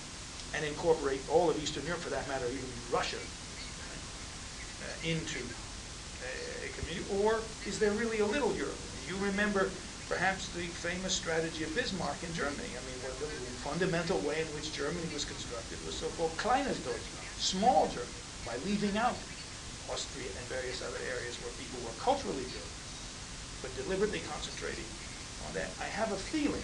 [0.55, 6.69] and incorporate all of Eastern Europe, for that matter, even Russia, uh, into uh, a
[6.77, 7.05] community?
[7.23, 8.77] Or is there really a little Europe?
[9.07, 9.69] You remember
[10.09, 12.67] perhaps the famous strategy of Bismarck in Germany.
[12.75, 13.31] I mean, the
[13.63, 18.97] fundamental way in which Germany was constructed was so-called Kleines Deutschland, small Germany, by leaving
[18.97, 19.15] out
[19.91, 22.71] Austria and various other areas where people were culturally good,
[23.61, 24.87] but deliberately concentrating
[25.47, 25.69] on that.
[25.79, 26.63] I have a feeling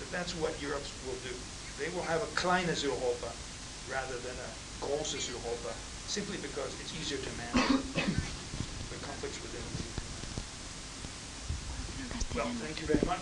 [0.00, 1.34] that that's what Europe will do.
[1.78, 3.30] They will have a kleines Europa
[3.90, 4.50] rather than a
[4.84, 5.72] großes Europa,
[6.06, 8.00] simply because it's easier to manage the
[9.02, 9.74] conflicts within the
[12.38, 13.20] Well, thank you very much.